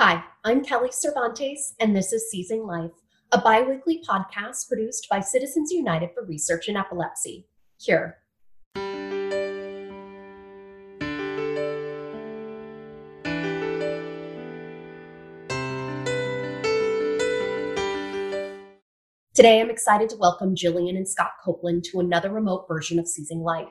Hi, 0.00 0.22
I'm 0.44 0.64
Kelly 0.64 0.90
Cervantes, 0.92 1.74
and 1.80 1.96
this 1.96 2.12
is 2.12 2.30
Seizing 2.30 2.64
Life, 2.64 2.92
a 3.32 3.40
bi 3.40 3.62
weekly 3.62 4.00
podcast 4.08 4.68
produced 4.68 5.08
by 5.10 5.18
Citizens 5.18 5.72
United 5.72 6.10
for 6.14 6.24
Research 6.24 6.68
in 6.68 6.76
Epilepsy. 6.76 7.48
Cure. 7.84 8.16
Today, 19.34 19.60
I'm 19.60 19.68
excited 19.68 20.08
to 20.10 20.16
welcome 20.16 20.54
Jillian 20.54 20.96
and 20.96 21.08
Scott 21.08 21.32
Copeland 21.44 21.82
to 21.90 21.98
another 21.98 22.30
remote 22.30 22.66
version 22.68 23.00
of 23.00 23.08
Seizing 23.08 23.40
Life. 23.40 23.66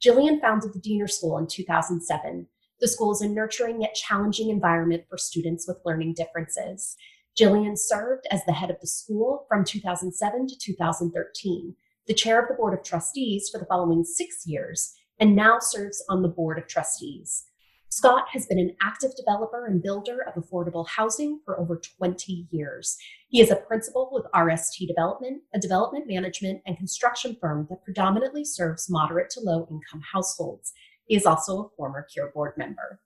Jillian 0.00 0.40
founded 0.40 0.72
the 0.72 0.78
Diener 0.78 1.08
School 1.08 1.36
in 1.36 1.48
2007 1.48 2.46
the 2.80 2.88
school 2.88 3.12
is 3.12 3.20
a 3.20 3.28
nurturing 3.28 3.80
yet 3.80 3.94
challenging 3.94 4.50
environment 4.50 5.04
for 5.08 5.16
students 5.16 5.66
with 5.66 5.78
learning 5.84 6.14
differences. 6.14 6.96
Jillian 7.38 7.76
served 7.76 8.26
as 8.30 8.44
the 8.44 8.52
head 8.52 8.70
of 8.70 8.80
the 8.80 8.86
school 8.86 9.46
from 9.48 9.64
2007 9.64 10.46
to 10.46 10.58
2013, 10.58 11.74
the 12.06 12.14
chair 12.14 12.40
of 12.40 12.48
the 12.48 12.54
board 12.54 12.78
of 12.78 12.84
trustees 12.84 13.48
for 13.50 13.58
the 13.58 13.66
following 13.66 14.04
six 14.04 14.46
years, 14.46 14.94
and 15.18 15.34
now 15.34 15.58
serves 15.58 16.04
on 16.08 16.22
the 16.22 16.28
board 16.28 16.58
of 16.58 16.66
trustees. 16.66 17.46
Scott 17.88 18.24
has 18.32 18.46
been 18.46 18.58
an 18.58 18.74
active 18.82 19.12
developer 19.16 19.66
and 19.66 19.80
builder 19.80 20.18
of 20.26 20.34
affordable 20.34 20.84
housing 20.88 21.38
for 21.44 21.60
over 21.60 21.80
20 21.98 22.48
years. 22.50 22.96
He 23.28 23.40
is 23.40 23.52
a 23.52 23.56
principal 23.56 24.10
with 24.10 24.26
RST 24.34 24.84
Development, 24.88 25.42
a 25.54 25.60
development 25.60 26.08
management 26.08 26.60
and 26.66 26.76
construction 26.76 27.36
firm 27.40 27.68
that 27.70 27.84
predominantly 27.84 28.44
serves 28.44 28.90
moderate 28.90 29.30
to 29.30 29.40
low 29.40 29.68
income 29.70 30.02
households. 30.12 30.72
Is 31.08 31.26
also 31.26 31.60
a 31.60 31.68
former 31.76 32.06
Cure 32.10 32.30
board 32.32 32.54
member. 32.56 33.00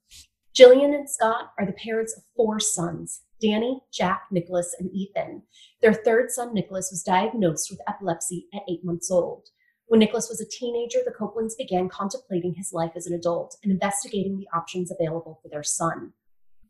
Jillian 0.57 0.95
and 0.95 1.09
Scott 1.09 1.53
are 1.59 1.67
the 1.67 1.73
parents 1.73 2.17
of 2.17 2.23
four 2.37 2.59
sons 2.61 3.23
Danny, 3.41 3.81
Jack, 3.93 4.23
Nicholas, 4.31 4.75
and 4.79 4.91
Ethan. 4.93 5.43
Their 5.81 5.95
third 5.95 6.31
son, 6.31 6.53
Nicholas, 6.53 6.89
was 6.91 7.03
diagnosed 7.03 7.71
with 7.71 7.81
epilepsy 7.89 8.47
at 8.53 8.63
eight 8.69 8.85
months 8.85 9.11
old. 9.11 9.49
When 9.87 10.01
Nicholas 10.01 10.29
was 10.29 10.41
a 10.41 10.49
teenager, 10.49 10.99
the 11.05 11.13
Copelands 11.13 11.57
began 11.57 11.89
contemplating 11.89 12.55
his 12.55 12.73
life 12.73 12.93
as 12.97 13.07
an 13.07 13.15
adult 13.15 13.57
and 13.63 13.73
investigating 13.73 14.37
the 14.37 14.49
options 14.53 14.91
available 14.91 15.39
for 15.43 15.49
their 15.49 15.63
son. 15.63 16.13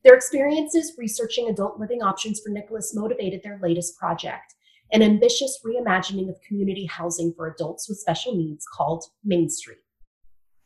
Their 0.04 0.14
experiences 0.14 0.94
researching 0.96 1.48
adult 1.48 1.80
living 1.80 2.02
options 2.02 2.40
for 2.40 2.50
Nicholas 2.50 2.94
motivated 2.94 3.42
their 3.42 3.58
latest 3.60 3.98
project, 3.98 4.54
an 4.92 5.02
ambitious 5.02 5.58
reimagining 5.64 6.28
of 6.28 6.40
community 6.46 6.86
housing 6.86 7.32
for 7.36 7.48
adults 7.48 7.88
with 7.88 7.98
special 7.98 8.36
needs 8.36 8.64
called 8.72 9.04
Main 9.24 9.50
Street. 9.50 9.78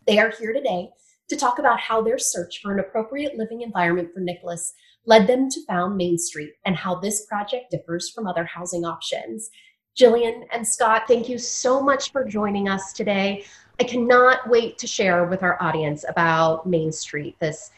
They 0.06 0.18
are 0.18 0.30
here 0.30 0.52
today 0.52 0.90
to 1.28 1.36
talk 1.36 1.58
about 1.58 1.78
how 1.78 2.02
their 2.02 2.18
search 2.18 2.60
for 2.60 2.72
an 2.72 2.80
appropriate 2.80 3.36
living 3.36 3.62
environment 3.62 4.10
for 4.12 4.20
Nicholas 4.20 4.74
led 5.06 5.26
them 5.26 5.48
to 5.48 5.64
found 5.66 5.96
Main 5.96 6.18
Street 6.18 6.54
and 6.66 6.76
how 6.76 6.96
this 6.96 7.26
project 7.26 7.70
differs 7.70 8.10
from 8.10 8.26
other 8.26 8.44
housing 8.44 8.84
options. 8.84 9.50
Jillian 9.96 10.44
and 10.52 10.66
Scott, 10.66 11.04
thank 11.06 11.28
you 11.28 11.38
so 11.38 11.80
much 11.80 12.10
for 12.10 12.24
joining 12.24 12.68
us 12.68 12.92
today. 12.92 13.44
I 13.80 13.84
cannot 13.84 14.48
wait 14.48 14.76
to 14.78 14.86
share 14.86 15.24
with 15.24 15.42
our 15.42 15.60
audience 15.62 16.04
about 16.08 16.66
Main 16.66 16.90
Street, 16.92 17.36
this 17.38 17.70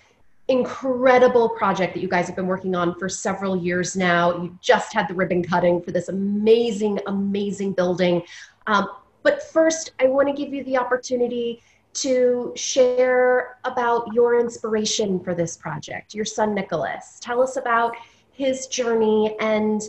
incredible 0.49 1.51
project 1.51 1.95
that 1.95 2.01
you 2.01 2.09
guys 2.09 2.27
have 2.27 2.37
been 2.37 2.47
working 2.47 2.75
on 2.75 2.99
for 2.99 3.09
several 3.09 3.57
years 3.57 3.97
now. 3.97 4.43
You 4.43 4.59
just 4.61 4.93
had 4.93 5.09
the 5.09 5.15
ribbon 5.15 5.43
cutting 5.43 5.83
for 5.83 5.91
this 5.91 6.09
amazing, 6.09 7.01
amazing 7.07 7.73
building. 7.73 8.23
Um, 8.67 8.89
but 9.23 9.43
first, 9.43 9.93
I 10.01 10.07
want 10.07 10.29
to 10.29 10.35
give 10.35 10.53
you 10.53 10.63
the 10.65 10.77
opportunity 10.77 11.63
to 11.95 12.53
share 12.57 13.59
about 13.65 14.13
your 14.13 14.39
inspiration 14.39 15.21
for 15.21 15.35
this 15.35 15.57
project, 15.57 16.15
your 16.15 16.25
son 16.25 16.55
Nicholas. 16.55 17.19
Tell 17.21 17.43
us 17.43 17.57
about 17.57 17.95
his 18.33 18.67
journey 18.67 19.37
and 19.41 19.83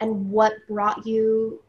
and 0.00 0.30
what 0.30 0.54
brought 0.68 1.06
you 1.06 1.62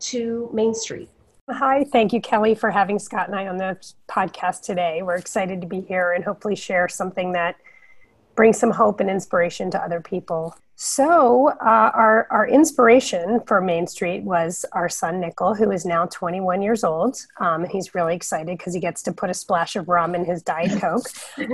to 0.00 0.50
Main 0.52 0.74
Street. 0.74 1.08
Hi, 1.48 1.84
thank 1.84 2.12
you, 2.12 2.20
Kelly, 2.20 2.54
for 2.54 2.70
having 2.70 2.98
Scott 2.98 3.28
and 3.28 3.36
I 3.36 3.48
on 3.48 3.56
the 3.56 3.76
podcast 4.08 4.62
today. 4.62 5.02
We're 5.02 5.16
excited 5.16 5.60
to 5.60 5.66
be 5.66 5.80
here 5.80 6.12
and 6.12 6.24
hopefully 6.24 6.56
share 6.56 6.88
something 6.88 7.32
that 7.32 7.56
brings 8.40 8.58
some 8.58 8.70
hope 8.70 9.00
and 9.00 9.10
inspiration 9.10 9.70
to 9.70 9.78
other 9.78 10.00
people. 10.00 10.56
So, 10.74 11.48
uh, 11.60 11.90
our, 11.92 12.26
our 12.30 12.48
inspiration 12.48 13.40
for 13.46 13.60
Main 13.60 13.86
Street 13.86 14.22
was 14.22 14.64
our 14.72 14.88
son, 14.88 15.20
Nickel, 15.20 15.54
who 15.54 15.70
is 15.70 15.84
now 15.84 16.06
21 16.06 16.62
years 16.62 16.82
old. 16.82 17.18
Um, 17.38 17.66
he's 17.66 17.94
really 17.94 18.14
excited 18.14 18.56
because 18.56 18.72
he 18.72 18.80
gets 18.80 19.02
to 19.02 19.12
put 19.12 19.28
a 19.28 19.34
splash 19.34 19.76
of 19.76 19.90
rum 19.90 20.14
in 20.14 20.24
his 20.24 20.42
Diet 20.42 20.80
Coke. 20.80 21.04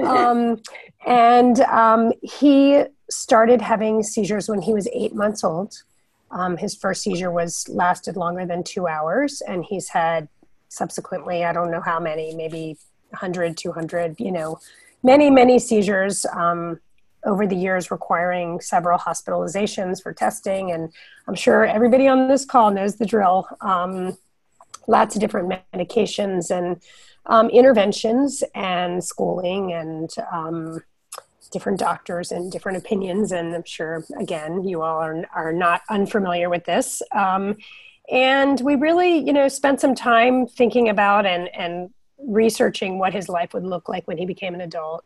Um, 0.05 0.63
and 1.05 1.59
um, 1.63 2.13
he 2.23 2.85
started 3.11 3.61
having 3.61 4.05
seizures 4.05 4.49
when 4.49 4.63
he 4.63 4.73
was 4.73 4.87
eight 4.93 5.13
months 5.13 5.43
old. 5.43 5.75
Um, 6.31 6.57
his 6.57 6.77
first 6.77 7.03
seizure 7.03 7.33
was 7.33 7.69
lasted 7.69 8.17
longer 8.17 8.47
than 8.47 8.63
two 8.63 8.87
hours, 8.87 9.41
and 9.41 9.65
he's 9.65 9.89
had 9.89 10.29
subsequently, 10.69 11.45
I 11.45 11.53
don't 11.53 11.73
know 11.73 11.81
how 11.81 11.99
many, 11.99 12.33
maybe 12.37 12.77
100, 13.11 13.57
200, 13.57 14.21
you 14.21 14.31
know, 14.31 14.61
many, 15.03 15.31
many 15.31 15.59
seizures. 15.59 16.27
Um, 16.33 16.81
over 17.27 17.47
the 17.47 17.57
years 17.57 17.91
requiring 17.91 18.61
several 18.61 18.99
hospitalizations 18.99 20.03
for 20.03 20.15
testing. 20.15 20.71
And 20.71 20.93
I'm 21.27 21.35
sure 21.35 21.65
everybody 21.67 22.07
on 22.07 22.29
this 22.29 22.45
call 22.45 22.71
knows 22.71 22.97
the 22.97 23.05
drill. 23.05 23.49
Um, 23.61 24.17
lots 24.87 25.17
of 25.17 25.21
different 25.21 25.53
medications 25.75 26.57
and 26.57 26.81
um, 27.27 27.51
interventions 27.51 28.45
and 28.55 29.03
schooling 29.03 29.73
and 29.73 30.09
um, 30.33 30.81
different 31.51 31.81
doctors 31.81 32.31
and 32.31 32.51
different 32.51 32.79
opinions. 32.79 33.33
And 33.33 33.55
I'm 33.55 33.65
sure, 33.65 34.05
again, 34.19 34.63
you 34.63 34.83
all 34.83 34.99
are, 34.99 35.25
are 35.35 35.53
not 35.53 35.83
unfamiliar 35.91 36.49
with 36.49 36.65
this. 36.65 37.03
Um, 37.13 37.57
and 38.09 38.61
we 38.61 38.77
really, 38.77 39.19
you 39.19 39.33
know, 39.33 39.49
spent 39.49 39.81
some 39.81 39.97
time 39.97 40.47
thinking 40.47 40.89
about 40.89 41.27
and, 41.27 41.49
and 41.49 41.91
researching 42.19 42.99
what 42.99 43.13
his 43.13 43.29
life 43.29 43.53
would 43.55 43.65
look 43.65 43.89
like 43.89 44.07
when 44.07 44.19
he 44.19 44.27
became 44.27 44.55
an 44.55 44.61
adult 44.61 45.05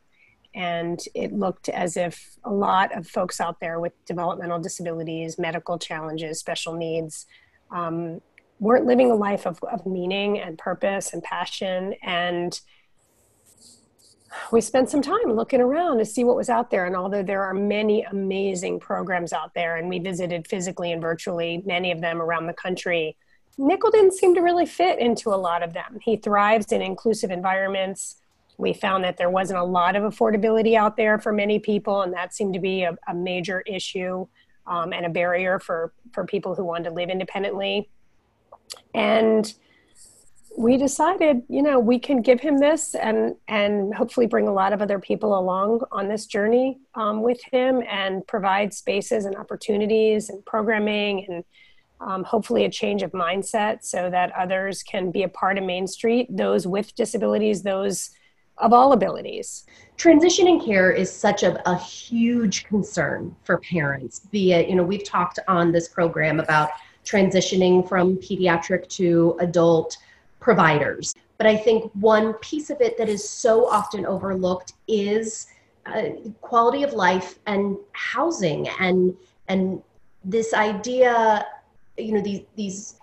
and 0.55 1.01
it 1.15 1.33
looked 1.33 1.69
as 1.69 1.97
if 1.97 2.37
a 2.45 2.51
lot 2.51 2.97
of 2.97 3.07
folks 3.07 3.41
out 3.41 3.61
there 3.61 3.79
with 3.79 3.93
developmental 4.05 4.59
disabilities, 4.59 5.39
medical 5.39 5.79
challenges, 5.79 6.41
special 6.41 6.75
needs, 6.75 7.27
um, 7.71 8.21
weren't 8.59 8.85
living 8.85 9.11
a 9.11 9.15
life 9.15 9.47
of, 9.47 9.63
of 9.65 9.87
meaning 9.87 10.41
and 10.41 10.59
purpose 10.59 11.13
and 11.13 11.23
passion. 11.23 11.95
And 12.03 12.61
we 14.51 14.61
spent 14.61 14.91
some 14.91 15.03
time 15.03 15.33
looking 15.33 15.61
around 15.61 15.99
to 15.99 16.05
see 16.05 16.25
what 16.25 16.37
was 16.37 16.51
out 16.51 16.71
there. 16.71 16.85
And 16.85 16.97
although 16.97 17.23
there 17.23 17.43
are 17.43 17.55
many 17.55 18.03
amazing 18.03 18.81
programs 18.81 19.33
out 19.33 19.55
there, 19.55 19.77
and 19.77 19.89
we 19.89 20.01
visited 20.01 20.49
physically 20.49 20.93
and 20.93 21.01
virtually 21.01 21.63
many 21.65 21.93
of 21.93 22.01
them 22.01 22.21
around 22.21 22.47
the 22.47 22.53
country, 22.53 23.17
Nickel 23.59 23.91
didn't 23.91 24.15
seem 24.15 24.35
to 24.35 24.41
really 24.41 24.67
fit 24.67 24.99
into 24.99 25.31
a 25.31 25.37
lot 25.37 25.63
of 25.63 25.73
them. 25.73 25.99
He 26.03 26.17
thrives 26.17 26.73
in 26.73 26.81
inclusive 26.81 27.31
environments 27.31 28.21
we 28.61 28.73
found 28.73 29.03
that 29.05 29.17
there 29.17 29.31
wasn't 29.31 29.59
a 29.59 29.65
lot 29.65 29.97
of 29.97 30.03
affordability 30.03 30.77
out 30.77 30.97
there 30.97 31.19
for 31.19 31.33
many 31.33 31.59
people, 31.59 32.03
and 32.03 32.13
that 32.13 32.35
seemed 32.35 32.55
to 32.55 32.61
be 32.61 32.83
a, 32.83 32.97
a 33.09 33.15
major 33.15 33.63
issue 33.63 34.27
um, 34.67 34.93
and 34.93 35.07
a 35.07 35.09
barrier 35.09 35.59
for, 35.59 35.93
for 36.13 36.25
people 36.27 36.55
who 36.55 36.65
wanted 36.65 36.91
to 36.91 36.95
live 36.95 37.09
independently. 37.09 37.89
And 38.95 39.53
we 40.57 40.77
decided, 40.77 41.43
you 41.49 41.63
know, 41.63 41.79
we 41.79 41.99
can 41.99 42.23
give 42.23 42.41
him 42.41 42.59
this 42.59 42.95
and 42.95 43.37
and 43.49 43.95
hopefully 43.95 44.27
bring 44.27 44.49
a 44.49 44.53
lot 44.53 44.73
of 44.73 44.83
other 44.83 44.99
people 44.99 45.39
along 45.39 45.81
on 45.93 46.09
this 46.09 46.27
journey 46.27 46.79
um, 46.95 47.23
with 47.23 47.41
him 47.53 47.83
and 47.89 48.27
provide 48.27 48.75
spaces 48.75 49.25
and 49.25 49.37
opportunities 49.37 50.29
and 50.29 50.45
programming 50.45 51.25
and 51.29 51.45
um, 52.01 52.25
hopefully 52.25 52.65
a 52.65 52.71
change 52.71 53.03
of 53.03 53.13
mindset 53.13 53.85
so 53.85 54.11
that 54.11 54.33
others 54.33 54.83
can 54.83 55.11
be 55.11 55.23
a 55.23 55.29
part 55.29 55.59
of 55.59 55.65
Main 55.65 55.87
Street. 55.87 56.29
Those 56.35 56.67
with 56.67 56.95
disabilities, 56.95 57.63
those 57.63 58.11
of 58.59 58.73
all 58.73 58.93
abilities. 58.93 59.65
Transitioning 59.97 60.65
care 60.65 60.91
is 60.91 61.11
such 61.13 61.43
a, 61.43 61.69
a 61.69 61.77
huge 61.79 62.65
concern 62.65 63.35
for 63.43 63.59
parents, 63.59 64.21
be 64.31 64.53
it, 64.53 64.69
you 64.69 64.75
know, 64.75 64.83
we've 64.83 65.05
talked 65.05 65.39
on 65.49 65.73
this 65.73 65.89
program 65.89 66.41
about 66.41 66.71
transitioning 67.05 67.87
from 67.89 68.17
pediatric 68.19 68.89
to 68.89 69.37
adult 69.41 69.97
providers. 70.41 71.15
But 71.39 71.47
I 71.47 71.57
think 71.57 71.91
one 71.95 72.35
piece 72.35 72.69
of 72.71 72.81
it 72.81 72.99
that 72.99 73.09
is 73.09 73.27
so 73.27 73.67
often 73.67 74.05
overlooked 74.05 74.75
is 74.89 75.47
uh, 75.87 76.11
quality 76.43 76.83
of 76.83 76.93
life 76.93 77.39
and 77.47 77.77
housing 77.93 78.69
and 78.79 79.17
and 79.49 79.83
this 80.23 80.53
idea, 80.53 81.47
you 82.03 82.13
know, 82.13 82.23
these 82.23 82.43
these 82.57 82.95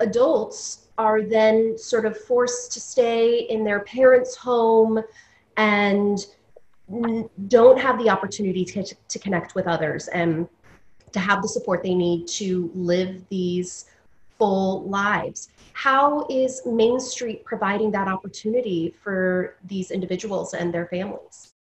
adults 0.00 0.88
are 0.96 1.22
then 1.22 1.76
sort 1.78 2.04
of 2.06 2.16
forced 2.16 2.72
to 2.72 2.80
stay 2.80 3.40
in 3.40 3.64
their 3.64 3.80
parents' 3.80 4.36
home 4.36 5.00
and 5.56 6.26
don't 7.48 7.78
have 7.78 7.98
the 7.98 8.08
opportunity 8.08 8.64
to, 8.64 8.82
to 9.08 9.18
connect 9.18 9.54
with 9.54 9.66
others 9.66 10.08
and 10.08 10.48
to 11.12 11.20
have 11.20 11.42
the 11.42 11.48
support 11.48 11.82
they 11.82 11.94
need 11.94 12.26
to 12.26 12.70
live 12.74 13.22
these 13.28 13.86
full 14.38 14.82
lives. 14.84 15.48
How 15.72 16.26
is 16.28 16.62
Main 16.64 16.98
Street 17.00 17.44
providing 17.44 17.90
that 17.92 18.08
opportunity 18.08 18.94
for 19.02 19.56
these 19.64 19.90
individuals 19.90 20.54
and 20.54 20.72
their 20.72 20.86
families? 20.86 21.52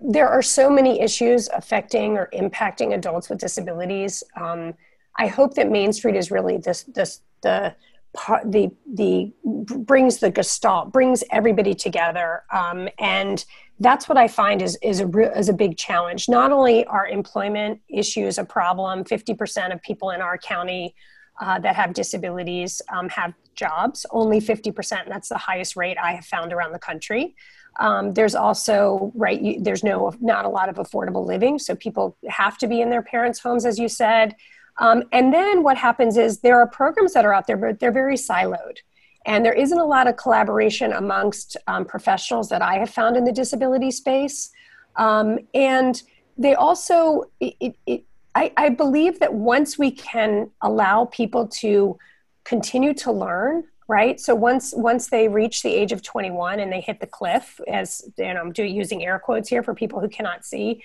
There 0.00 0.28
are 0.28 0.42
so 0.42 0.68
many 0.68 1.00
issues 1.00 1.48
affecting 1.48 2.18
or 2.18 2.28
impacting 2.34 2.94
adults 2.94 3.30
with 3.30 3.38
disabilities. 3.38 4.22
Um, 4.36 4.74
I 5.18 5.26
hope 5.26 5.54
that 5.54 5.70
Main 5.70 5.92
Street 5.92 6.16
is 6.16 6.30
really 6.30 6.58
this, 6.58 6.84
this 6.84 7.20
the 7.42 7.74
the 8.44 8.70
the 8.94 9.32
brings 9.44 10.18
the 10.18 10.30
gestalt, 10.30 10.92
brings 10.92 11.22
everybody 11.30 11.74
together, 11.74 12.44
um, 12.50 12.88
and 12.98 13.44
that's 13.78 14.08
what 14.08 14.16
I 14.16 14.26
find 14.28 14.62
is 14.62 14.78
is 14.82 15.00
a 15.00 15.38
is 15.38 15.48
a 15.48 15.52
big 15.52 15.76
challenge. 15.76 16.28
Not 16.28 16.50
only 16.50 16.86
are 16.86 17.06
employment 17.06 17.80
issues 17.88 18.38
a 18.38 18.44
problem, 18.44 19.04
fifty 19.04 19.34
percent 19.34 19.72
of 19.72 19.82
people 19.82 20.10
in 20.10 20.20
our 20.20 20.38
county 20.38 20.94
uh, 21.40 21.58
that 21.60 21.76
have 21.76 21.92
disabilities 21.92 22.80
um, 22.90 23.08
have 23.10 23.34
jobs, 23.54 24.06
only 24.10 24.40
50% 24.40 25.08
that's 25.08 25.28
the 25.28 25.38
highest 25.38 25.76
rate 25.76 25.96
I 26.02 26.12
have 26.12 26.24
found 26.24 26.52
around 26.52 26.72
the 26.72 26.78
country. 26.78 27.34
Um, 27.78 28.14
there's 28.14 28.34
also 28.34 29.12
right. 29.14 29.40
You, 29.40 29.60
there's 29.60 29.84
no 29.84 30.14
not 30.20 30.46
a 30.46 30.48
lot 30.48 30.70
of 30.70 30.76
affordable 30.76 31.26
living, 31.26 31.58
so 31.58 31.74
people 31.74 32.16
have 32.26 32.56
to 32.58 32.66
be 32.66 32.80
in 32.80 32.88
their 32.88 33.02
parents' 33.02 33.38
homes, 33.38 33.66
as 33.66 33.78
you 33.78 33.88
said. 33.88 34.34
Um, 34.78 35.04
and 35.12 35.32
then 35.32 35.62
what 35.62 35.76
happens 35.76 36.16
is 36.16 36.40
there 36.40 36.58
are 36.58 36.66
programs 36.66 37.14
that 37.14 37.24
are 37.24 37.32
out 37.32 37.46
there, 37.46 37.56
but 37.56 37.80
they're 37.80 37.92
very 37.92 38.16
siloed. 38.16 38.78
And 39.24 39.44
there 39.44 39.52
isn't 39.52 39.78
a 39.78 39.84
lot 39.84 40.06
of 40.06 40.16
collaboration 40.16 40.92
amongst 40.92 41.56
um, 41.66 41.84
professionals 41.84 42.48
that 42.50 42.62
I 42.62 42.78
have 42.78 42.90
found 42.90 43.16
in 43.16 43.24
the 43.24 43.32
disability 43.32 43.90
space. 43.90 44.50
Um, 44.96 45.40
and 45.52 46.00
they 46.38 46.54
also, 46.54 47.24
it, 47.40 47.76
it, 47.86 48.04
I, 48.34 48.52
I 48.56 48.68
believe 48.68 49.18
that 49.20 49.32
once 49.32 49.78
we 49.78 49.90
can 49.90 50.50
allow 50.60 51.06
people 51.06 51.48
to 51.48 51.98
continue 52.44 52.94
to 52.94 53.10
learn, 53.10 53.64
right? 53.88 54.20
So 54.20 54.34
once 54.34 54.74
once 54.76 55.08
they 55.08 55.28
reach 55.28 55.62
the 55.62 55.74
age 55.74 55.90
of 55.92 56.02
21 56.02 56.60
and 56.60 56.72
they 56.72 56.80
hit 56.80 57.00
the 57.00 57.06
cliff, 57.06 57.60
as 57.66 58.08
you 58.18 58.34
know, 58.34 58.40
I'm 58.40 58.52
doing 58.52 58.74
using 58.74 59.04
air 59.04 59.18
quotes 59.18 59.48
here 59.48 59.62
for 59.62 59.74
people 59.74 60.00
who 60.00 60.08
cannot 60.08 60.44
see, 60.44 60.82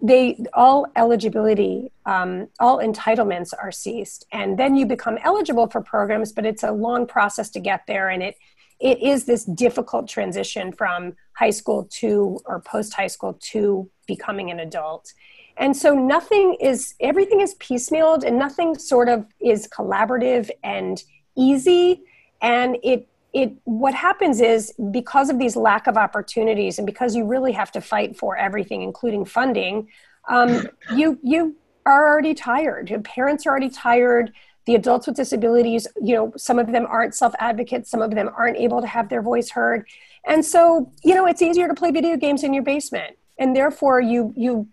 they 0.00 0.44
all 0.52 0.86
eligibility 0.94 1.90
um, 2.04 2.48
all 2.60 2.78
entitlements 2.78 3.52
are 3.60 3.72
ceased. 3.72 4.26
And 4.30 4.58
then 4.58 4.76
you 4.76 4.86
become 4.86 5.18
eligible 5.22 5.68
for 5.68 5.80
programs 5.80 6.32
but 6.32 6.46
it's 6.46 6.62
a 6.62 6.72
long 6.72 7.06
process 7.06 7.50
to 7.50 7.60
get 7.60 7.82
there. 7.86 8.08
And 8.08 8.22
it 8.22 8.36
it 8.78 9.02
is 9.02 9.24
this 9.24 9.44
difficult 9.44 10.06
transition 10.06 10.70
from 10.70 11.14
high 11.32 11.50
school 11.50 11.84
to 11.92 12.38
or 12.44 12.60
post 12.60 12.92
high 12.92 13.06
school 13.06 13.38
to 13.40 13.88
becoming 14.06 14.50
an 14.50 14.60
adult. 14.60 15.12
And 15.56 15.74
so 15.74 15.94
nothing 15.94 16.56
is 16.60 16.94
everything 17.00 17.40
is 17.40 17.54
piecemealed 17.54 18.24
and 18.24 18.38
nothing 18.38 18.78
sort 18.78 19.08
of 19.08 19.26
is 19.40 19.66
collaborative 19.68 20.50
and 20.62 21.02
easy. 21.36 22.02
And 22.42 22.76
it 22.82 23.08
it 23.36 23.52
what 23.64 23.94
happens 23.94 24.40
is 24.40 24.72
because 24.90 25.28
of 25.28 25.38
these 25.38 25.56
lack 25.56 25.86
of 25.86 25.96
opportunities 25.98 26.78
and 26.78 26.86
because 26.86 27.14
you 27.14 27.26
really 27.26 27.52
have 27.52 27.70
to 27.70 27.82
fight 27.82 28.16
for 28.16 28.34
everything 28.36 28.80
including 28.82 29.24
funding 29.24 29.88
um, 30.28 30.66
you 30.94 31.18
you 31.22 31.56
are 31.84 32.08
already 32.08 32.34
tired. 32.34 32.90
Your 32.90 33.00
parents 33.00 33.46
are 33.46 33.50
already 33.50 33.68
tired. 33.70 34.32
The 34.64 34.74
adults 34.74 35.06
with 35.06 35.16
disabilities 35.16 35.86
you 36.02 36.14
know 36.14 36.32
some 36.36 36.58
of 36.58 36.72
them 36.72 36.86
aren't 36.88 37.14
self 37.14 37.34
advocates 37.38 37.90
some 37.90 38.02
of 38.02 38.10
them 38.12 38.30
aren't 38.36 38.56
able 38.56 38.80
to 38.80 38.86
have 38.86 39.08
their 39.08 39.22
voice 39.22 39.50
heard. 39.50 39.86
And 40.26 40.44
so 40.44 40.90
you 41.04 41.14
know 41.14 41.26
it's 41.26 41.42
easier 41.42 41.68
to 41.68 41.74
play 41.74 41.90
video 41.90 42.16
games 42.16 42.42
in 42.42 42.54
your 42.54 42.64
basement. 42.64 43.16
And 43.38 43.54
therefore 43.54 44.00
you 44.00 44.32
you 44.36 44.66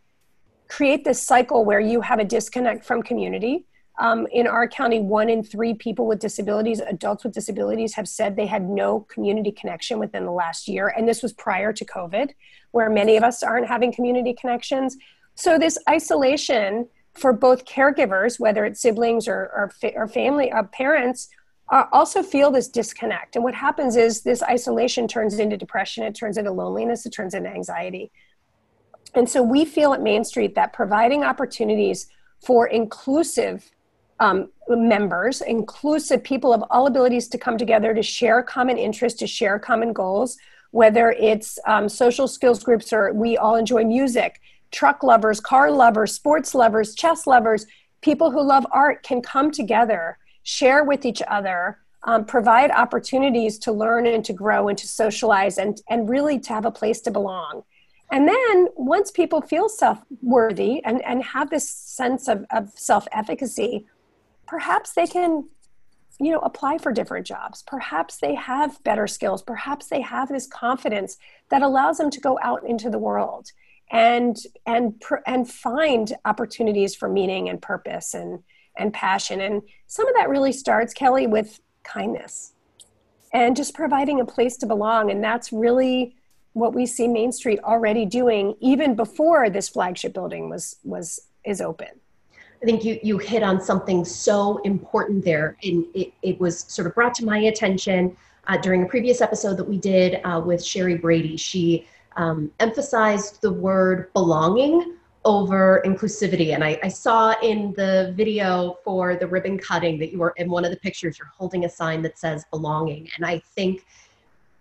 create 0.69 1.03
this 1.03 1.21
cycle 1.21 1.65
where 1.65 1.81
you 1.81 2.01
have 2.01 2.19
a 2.19 2.23
disconnect 2.23 2.85
from 2.85 3.03
community 3.03 3.65
um, 3.99 4.27
in 4.31 4.47
our 4.47 4.67
county, 4.67 4.99
one 4.99 5.29
in 5.29 5.43
three 5.43 5.73
people 5.73 6.07
with 6.07 6.19
disabilities, 6.19 6.79
adults 6.79 7.23
with 7.23 7.33
disabilities, 7.33 7.93
have 7.93 8.07
said 8.07 8.35
they 8.35 8.47
had 8.47 8.67
no 8.67 9.01
community 9.01 9.51
connection 9.51 9.99
within 9.99 10.25
the 10.25 10.31
last 10.31 10.67
year. 10.67 10.87
And 10.87 11.07
this 11.07 11.21
was 11.21 11.31
prior 11.33 11.71
to 11.73 11.85
COVID, 11.85 12.31
where 12.71 12.89
many 12.89 13.17
of 13.17 13.23
us 13.23 13.43
aren't 13.43 13.67
having 13.67 13.93
community 13.93 14.33
connections. 14.33 14.97
So, 15.35 15.59
this 15.59 15.77
isolation 15.87 16.87
for 17.13 17.33
both 17.33 17.65
caregivers, 17.65 18.39
whether 18.39 18.65
it's 18.65 18.81
siblings 18.81 19.27
or, 19.27 19.35
or, 19.35 19.71
or 19.95 20.07
family, 20.07 20.51
uh, 20.51 20.63
parents, 20.63 21.29
uh, 21.69 21.85
also 21.91 22.23
feel 22.23 22.49
this 22.49 22.67
disconnect. 22.67 23.35
And 23.35 23.43
what 23.43 23.53
happens 23.53 23.95
is 23.95 24.21
this 24.21 24.41
isolation 24.41 25.07
turns 25.07 25.37
into 25.37 25.55
depression, 25.55 26.03
it 26.03 26.15
turns 26.15 26.37
into 26.37 26.51
loneliness, 26.51 27.05
it 27.05 27.11
turns 27.11 27.35
into 27.35 27.49
anxiety. 27.49 28.11
And 29.13 29.29
so, 29.29 29.43
we 29.43 29.65
feel 29.65 29.93
at 29.93 30.01
Main 30.01 30.23
Street 30.23 30.55
that 30.55 30.73
providing 30.73 31.23
opportunities 31.23 32.07
for 32.43 32.65
inclusive 32.67 33.69
um, 34.23 34.49
members, 34.69 35.41
inclusive 35.41 36.23
people 36.23 36.53
of 36.53 36.63
all 36.69 36.87
abilities 36.87 37.27
to 37.27 37.37
come 37.37 37.57
together 37.57 37.93
to 37.93 38.01
share 38.01 38.41
common 38.41 38.77
interests, 38.77 39.19
to 39.19 39.27
share 39.27 39.59
common 39.59 39.91
goals, 39.91 40.37
whether 40.71 41.11
it's 41.11 41.59
um, 41.67 41.89
social 41.89 42.27
skills 42.27 42.63
groups 42.63 42.93
or 42.93 43.11
we 43.13 43.37
all 43.37 43.55
enjoy 43.55 43.83
music, 43.83 44.39
truck 44.71 45.03
lovers, 45.03 45.41
car 45.41 45.69
lovers, 45.69 46.13
sports 46.13 46.55
lovers, 46.55 46.95
chess 46.95 47.27
lovers, 47.27 47.65
people 48.01 48.31
who 48.31 48.41
love 48.41 48.65
art 48.71 49.03
can 49.03 49.21
come 49.21 49.51
together, 49.51 50.17
share 50.43 50.85
with 50.85 51.05
each 51.05 51.21
other, 51.27 51.79
um, 52.05 52.23
provide 52.23 52.71
opportunities 52.71 53.59
to 53.59 53.73
learn 53.73 54.05
and 54.07 54.23
to 54.23 54.33
grow 54.33 54.69
and 54.69 54.77
to 54.77 54.87
socialize 54.87 55.57
and, 55.57 55.81
and 55.89 56.09
really 56.09 56.39
to 56.39 56.53
have 56.53 56.65
a 56.65 56.71
place 56.71 57.01
to 57.01 57.11
belong. 57.11 57.63
And 58.11 58.27
then 58.27 58.67
once 58.75 59.11
people 59.11 59.41
feel 59.41 59.67
self 59.67 59.99
worthy 60.21 60.83
and, 60.85 61.03
and 61.03 61.23
have 61.23 61.49
this 61.49 61.67
sense 61.67 62.27
of, 62.27 62.45
of 62.51 62.71
self 62.75 63.07
efficacy, 63.11 63.85
perhaps 64.53 64.93
they 64.93 65.07
can 65.07 65.49
you 66.19 66.31
know 66.31 66.37
apply 66.41 66.77
for 66.77 66.91
different 66.91 67.25
jobs. 67.25 67.63
Perhaps 67.63 68.19
they 68.19 68.35
have 68.35 68.83
better 68.83 69.07
skills. 69.07 69.41
Perhaps 69.41 69.87
they 69.87 70.01
have 70.01 70.29
this 70.29 70.45
confidence 70.45 71.17
that 71.49 71.63
allows 71.63 71.97
them 71.97 72.11
to 72.11 72.19
go 72.19 72.37
out 72.43 72.63
into 72.63 72.91
the 72.91 72.99
world 72.99 73.51
and 73.89 74.37
and 74.67 75.01
and 75.25 75.49
find 75.49 76.13
opportunities 76.25 76.93
for 76.95 77.09
meaning 77.09 77.49
and 77.49 77.63
purpose 77.63 78.13
and 78.13 78.43
and 78.77 78.93
passion. 78.93 79.41
And 79.41 79.63
some 79.87 80.07
of 80.07 80.13
that 80.13 80.29
really 80.29 80.53
starts 80.53 80.93
kelly 80.93 81.25
with 81.25 81.59
kindness 81.83 82.53
and 83.33 83.55
just 83.55 83.73
providing 83.73 84.19
a 84.19 84.25
place 84.25 84.55
to 84.57 84.67
belong. 84.67 85.09
And 85.09 85.23
that's 85.23 85.51
really 85.51 86.15
what 86.53 86.75
we 86.75 86.85
see 86.85 87.07
main 87.07 87.31
street 87.31 87.59
already 87.63 88.05
doing 88.05 88.55
even 88.61 88.93
before 88.95 89.49
this 89.49 89.67
flagship 89.67 90.13
building 90.13 90.47
was 90.47 90.75
was 90.83 91.19
is 91.43 91.59
open 91.59 92.02
I 92.63 92.65
think 92.65 92.85
you 92.85 92.97
you 93.03 93.17
hit 93.17 93.43
on 93.43 93.59
something 93.59 94.05
so 94.05 94.57
important 94.59 95.25
there, 95.25 95.57
and 95.63 95.85
it, 95.93 96.13
it 96.21 96.39
was 96.39 96.61
sort 96.61 96.87
of 96.87 96.95
brought 96.95 97.13
to 97.15 97.25
my 97.25 97.37
attention 97.39 98.15
uh, 98.47 98.55
during 98.55 98.83
a 98.83 98.85
previous 98.85 99.19
episode 99.19 99.57
that 99.57 99.67
we 99.67 99.77
did 99.77 100.21
uh, 100.23 100.41
with 100.43 100.63
Sherry 100.63 100.95
Brady. 100.95 101.35
She 101.35 101.85
um, 102.15 102.49
emphasized 102.61 103.41
the 103.41 103.51
word 103.51 104.13
belonging 104.13 104.95
over 105.25 105.83
inclusivity, 105.85 106.53
and 106.53 106.63
I, 106.63 106.79
I 106.81 106.87
saw 106.87 107.35
in 107.43 107.73
the 107.73 108.13
video 108.15 108.77
for 108.85 109.17
the 109.17 109.27
ribbon 109.27 109.57
cutting 109.57 109.99
that 109.99 110.13
you 110.13 110.19
were 110.19 110.33
in 110.37 110.49
one 110.49 110.63
of 110.63 110.71
the 110.71 110.77
pictures. 110.77 111.19
You're 111.19 111.33
holding 111.37 111.65
a 111.65 111.69
sign 111.69 112.01
that 112.03 112.17
says 112.17 112.45
belonging, 112.49 113.09
and 113.17 113.25
I 113.25 113.39
think 113.39 113.85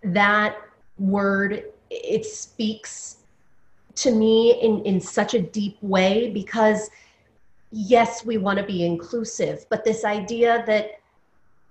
that 0.02 0.56
word 0.98 1.66
it 1.88 2.26
speaks 2.26 3.18
to 3.94 4.10
me 4.10 4.60
in 4.60 4.84
in 4.84 5.00
such 5.00 5.34
a 5.34 5.40
deep 5.40 5.78
way 5.82 6.30
because 6.30 6.90
yes, 7.72 8.24
we 8.24 8.36
want 8.36 8.58
to 8.58 8.64
be 8.64 8.84
inclusive, 8.84 9.66
but 9.70 9.84
this 9.84 10.04
idea 10.04 10.62
that 10.66 11.00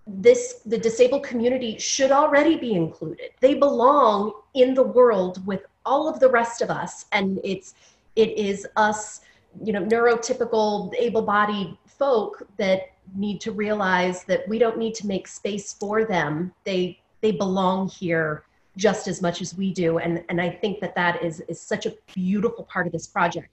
this 0.08 0.62
the 0.65 0.77
disabled 0.77 1.24
community 1.24 1.77
should 1.77 2.12
already 2.12 2.58
be 2.58 2.74
included. 2.74 3.29
They 3.39 3.53
belong 3.53 4.34
in 4.55 4.74
the 4.74 4.84
world 4.84 5.46
with 5.46 5.65
all 5.86 6.10
of 6.10 6.20
the 6.20 6.29
rest 6.29 6.62
of 6.62 6.70
us, 6.70 7.05
and 7.12 7.39
it's 7.43 7.75
it 8.15 8.38
is 8.38 8.67
us, 8.75 9.22
you 9.63 9.72
know, 9.72 9.84
neurotypical 9.84 10.93
able-bodied 10.98 11.77
folk 11.86 12.48
that 12.58 12.89
need 13.15 13.39
to 13.41 13.51
realize 13.51 14.24
that 14.25 14.48
we 14.48 14.58
don't 14.58 14.77
need 14.77 14.96
to 14.96 15.08
make 15.08 15.27
space 15.27 15.74
for 15.74 16.03
them. 16.03 16.51
They 16.63 17.00
they 17.22 17.31
belong 17.31 17.88
here 17.88 18.43
just 18.77 19.08
as 19.08 19.22
much 19.22 19.41
as 19.41 19.55
we 19.55 19.72
do, 19.72 20.00
and 20.00 20.24
and 20.29 20.41
I 20.41 20.50
think 20.50 20.79
that 20.81 20.96
that 20.96 21.24
is 21.24 21.41
is 21.41 21.62
such 21.62 21.86
a 21.86 21.93
beautiful 22.13 22.63
part 22.63 22.88
of 22.88 22.91
this 22.91 23.05
project. 23.05 23.50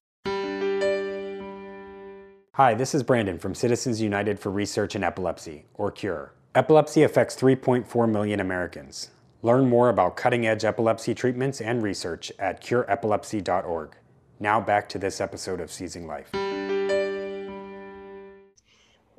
Hi, 2.59 2.75
this 2.75 2.93
is 2.93 3.05
Brandon 3.05 3.38
from 3.38 3.55
Citizens 3.55 4.00
United 4.00 4.41
for 4.41 4.50
Research 4.50 4.97
in 4.97 5.05
Epilepsy, 5.05 5.67
or 5.75 5.93
CURE. 5.93 6.33
Epilepsy 6.57 7.05
affects 7.05 7.37
3.4 7.37 8.11
million 8.11 8.41
Americans. 8.41 9.11
Learn 9.43 9.69
more 9.69 9.91
about 9.91 10.17
cutting 10.17 10.45
edge 10.45 10.65
epilepsy 10.65 11.15
treatments 11.15 11.61
and 11.61 11.85
research 11.85 12.33
at 12.41 12.61
cureepilepsy.org. 12.61 13.95
Now 14.41 14.61
back 14.61 14.88
to 14.88 14.99
this 14.99 15.21
episode 15.21 15.61
of 15.61 15.71
Seizing 15.71 16.09
Life. 16.09 16.31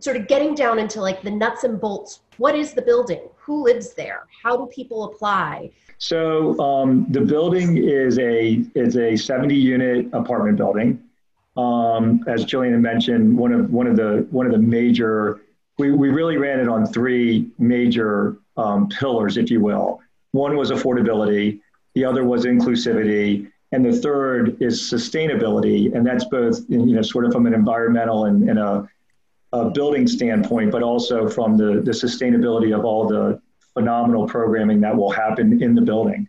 Sort 0.02 0.18
of 0.18 0.28
getting 0.28 0.54
down 0.54 0.78
into 0.78 1.00
like 1.00 1.22
the 1.22 1.32
nuts 1.32 1.64
and 1.64 1.80
bolts. 1.80 2.20
What 2.40 2.56
is 2.56 2.74
the 2.74 2.82
building? 2.82 3.22
Who 3.38 3.64
lives 3.64 3.94
there? 3.94 4.28
How 4.44 4.58
do 4.58 4.66
people 4.66 5.06
apply? 5.06 5.72
So 5.98 6.60
um, 6.60 7.06
the 7.10 7.22
building 7.22 7.78
is 7.78 8.20
a 8.20 8.66
is 8.76 8.98
a 8.98 9.16
70 9.16 9.56
unit 9.56 10.08
apartment 10.12 10.58
building. 10.58 11.02
Um, 11.60 12.24
as 12.28 12.46
Jillian 12.46 12.80
mentioned, 12.80 13.38
one 13.38 13.52
of 13.52 13.70
one 13.72 13.88
of 13.88 13.96
the 13.96 14.28
one 14.32 14.46
of 14.46 14.52
the 14.52 14.64
major 14.78 15.42
we, 15.80 15.92
we 15.92 16.10
really 16.10 16.38
ran 16.38 16.60
it 16.60 16.68
on 16.68 16.86
three 16.86 17.48
major 17.58 18.38
um, 18.58 18.90
pillars, 18.90 19.38
if 19.38 19.50
you 19.50 19.62
will. 19.62 20.02
One 20.32 20.56
was 20.58 20.72
affordability, 20.72 21.60
the 21.96 22.04
other 22.06 22.24
was 22.24 22.46
inclusivity, 22.46 23.50
And 23.72 23.86
the 23.86 23.94
third 23.94 24.62
is 24.62 24.82
sustainability, 24.82 25.96
and 25.96 26.06
that's 26.06 26.26
both 26.26 26.60
you 26.70 26.96
know 26.96 27.02
sort 27.02 27.26
of 27.26 27.32
from 27.32 27.46
an 27.46 27.54
environmental 27.54 28.26
and, 28.26 28.50
and 28.50 28.60
a, 28.60 28.88
a 29.54 29.70
building 29.70 30.06
standpoint, 30.08 30.72
but 30.72 30.84
also 30.84 31.28
from 31.30 31.58
the, 31.58 31.82
the 31.88 31.92
sustainability 31.92 32.78
of 32.78 32.86
all 32.86 33.08
the 33.08 33.42
phenomenal 33.74 34.28
programming 34.28 34.82
that 34.82 34.96
will 34.96 35.12
happen 35.12 35.64
in 35.64 35.74
the 35.74 35.82
building. 35.82 36.28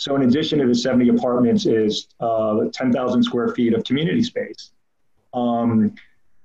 So 0.00 0.16
in 0.16 0.22
addition 0.22 0.60
to 0.60 0.66
the 0.66 0.74
70 0.74 1.10
apartments 1.10 1.66
is 1.66 2.08
uh, 2.20 2.64
10,000 2.72 3.22
square 3.22 3.50
feet 3.50 3.74
of 3.74 3.84
community 3.84 4.22
space. 4.22 4.72
Um, 5.34 5.94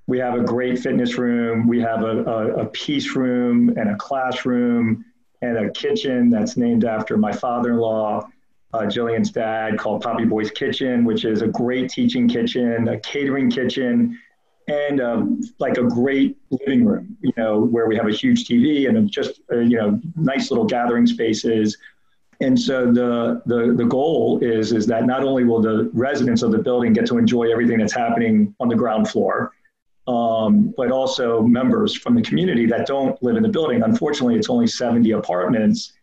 we 0.07 0.19
have 0.19 0.35
a 0.35 0.43
great 0.43 0.77
fitness 0.77 1.17
room. 1.17 1.65
We 1.65 1.79
have 1.79 2.01
a, 2.03 2.23
a, 2.25 2.55
a, 2.63 2.65
peace 2.65 3.15
room 3.15 3.69
and 3.77 3.91
a 3.91 3.95
classroom 3.95 5.05
and 5.41 5.57
a 5.57 5.69
kitchen 5.69 6.29
that's 6.29 6.57
named 6.57 6.83
after 6.83 7.15
my 7.15 7.31
father-in-law, 7.31 8.27
uh, 8.73 8.79
Jillian's 8.79 9.31
dad, 9.31 9.79
called 9.79 10.01
Poppy 10.01 10.25
Boy's 10.25 10.51
Kitchen, 10.51 11.05
which 11.05 11.23
is 11.23 11.41
a 11.41 11.47
great 11.47 11.89
teaching 11.89 12.27
kitchen, 12.27 12.89
a 12.89 12.99
catering 12.99 13.49
kitchen, 13.49 14.19
and 14.67 14.99
um, 14.99 15.39
like 15.59 15.77
a 15.77 15.83
great 15.83 16.37
living 16.51 16.83
room, 16.83 17.15
you 17.21 17.31
know, 17.37 17.61
where 17.61 17.87
we 17.87 17.95
have 17.95 18.07
a 18.07 18.11
huge 18.11 18.43
TV 18.45 18.89
and 18.89 19.09
just, 19.09 19.39
uh, 19.49 19.59
you 19.59 19.77
know, 19.77 20.01
nice 20.17 20.51
little 20.51 20.65
gathering 20.65 21.07
spaces 21.07 21.77
and 22.41 22.59
so 22.59 22.91
the, 22.91 23.41
the, 23.45 23.73
the 23.75 23.85
goal 23.85 24.39
is, 24.41 24.71
is 24.71 24.85
that 24.87 25.05
not 25.05 25.23
only 25.23 25.43
will 25.43 25.61
the 25.61 25.89
residents 25.93 26.41
of 26.41 26.51
the 26.51 26.57
building 26.57 26.93
get 26.93 27.05
to 27.07 27.17
enjoy 27.17 27.51
everything 27.51 27.79
that's 27.79 27.93
happening 27.93 28.53
on 28.59 28.67
the 28.67 28.75
ground 28.75 29.09
floor, 29.09 29.53
um, 30.07 30.73
but 30.77 30.91
also 30.91 31.41
members 31.41 31.95
from 31.95 32.15
the 32.15 32.21
community 32.21 32.65
that 32.67 32.85
don't 32.85 33.21
live 33.23 33.37
in 33.37 33.43
the 33.43 33.49
building. 33.49 33.83
Unfortunately, 33.83 34.35
it's 34.35 34.49
only 34.49 34.67
70 34.67 35.11
apartments. 35.11 35.93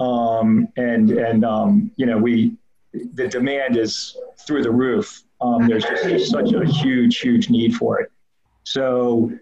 Um, 0.00 0.68
and, 0.76 1.10
and 1.10 1.44
um, 1.44 1.90
you 1.96 2.06
know, 2.06 2.16
we, 2.16 2.52
the 2.92 3.28
demand 3.28 3.76
is 3.76 4.16
through 4.46 4.62
the 4.62 4.70
roof. 4.70 5.22
Um, 5.40 5.66
there's 5.66 5.84
just 5.84 6.30
such 6.30 6.52
a 6.52 6.64
huge, 6.64 7.18
huge 7.18 7.50
need 7.50 7.74
for 7.74 8.00
it. 8.00 8.10
So 8.64 9.32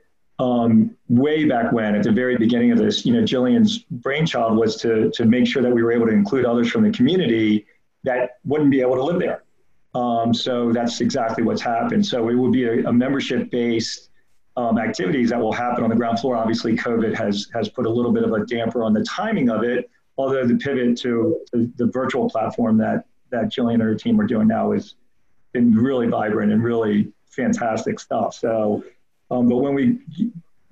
um, 0.40 0.96
way 1.08 1.44
back 1.44 1.70
when, 1.70 1.94
at 1.94 2.02
the 2.02 2.10
very 2.22 2.36
beginning 2.36 2.72
of 2.72 2.78
this, 2.78 3.04
you 3.04 3.12
know, 3.12 3.22
Jillian's 3.22 3.84
brainchild 4.04 4.56
was 4.56 4.76
to 4.82 5.10
to 5.10 5.24
make 5.26 5.46
sure 5.46 5.62
that 5.62 5.72
we 5.76 5.82
were 5.82 5.92
able 5.92 6.06
to 6.06 6.12
include 6.12 6.46
others 6.46 6.68
from 6.72 6.82
the 6.82 6.92
community 6.98 7.66
that 8.04 8.38
wouldn't 8.50 8.70
be 8.70 8.80
able 8.80 8.96
to 8.96 9.04
live 9.10 9.20
there. 9.20 9.42
Um, 9.94 10.32
so 10.32 10.72
that's 10.72 11.00
exactly 11.02 11.42
what's 11.44 11.60
happened. 11.60 12.06
So 12.06 12.16
it 12.30 12.34
will 12.34 12.50
be 12.50 12.64
a, 12.64 12.88
a 12.88 12.92
membership-based 12.92 14.08
um, 14.56 14.78
activities 14.78 15.28
that 15.30 15.40
will 15.44 15.52
happen 15.52 15.84
on 15.84 15.90
the 15.90 15.96
ground 15.96 16.20
floor. 16.20 16.36
Obviously, 16.36 16.74
COVID 16.74 17.12
has 17.14 17.34
has 17.52 17.68
put 17.68 17.84
a 17.84 17.90
little 17.90 18.12
bit 18.12 18.24
of 18.24 18.32
a 18.32 18.46
damper 18.46 18.82
on 18.82 18.92
the 18.94 19.04
timing 19.04 19.50
of 19.50 19.62
it. 19.62 19.90
Although 20.16 20.46
the 20.46 20.56
pivot 20.56 20.96
to 20.98 21.40
the, 21.52 21.70
the 21.76 21.86
virtual 21.86 22.30
platform 22.30 22.78
that 22.78 23.04
that 23.30 23.44
Jillian 23.52 23.74
and 23.74 23.82
her 23.82 23.94
team 23.94 24.18
are 24.20 24.26
doing 24.26 24.48
now 24.48 24.72
has 24.72 24.94
been 25.52 25.74
really 25.74 26.06
vibrant 26.06 26.50
and 26.52 26.62
really 26.64 27.12
fantastic 27.28 28.00
stuff. 28.00 28.34
So 28.34 28.84
um, 29.30 29.48
but 29.48 29.56
when 29.56 29.74
we 29.74 29.98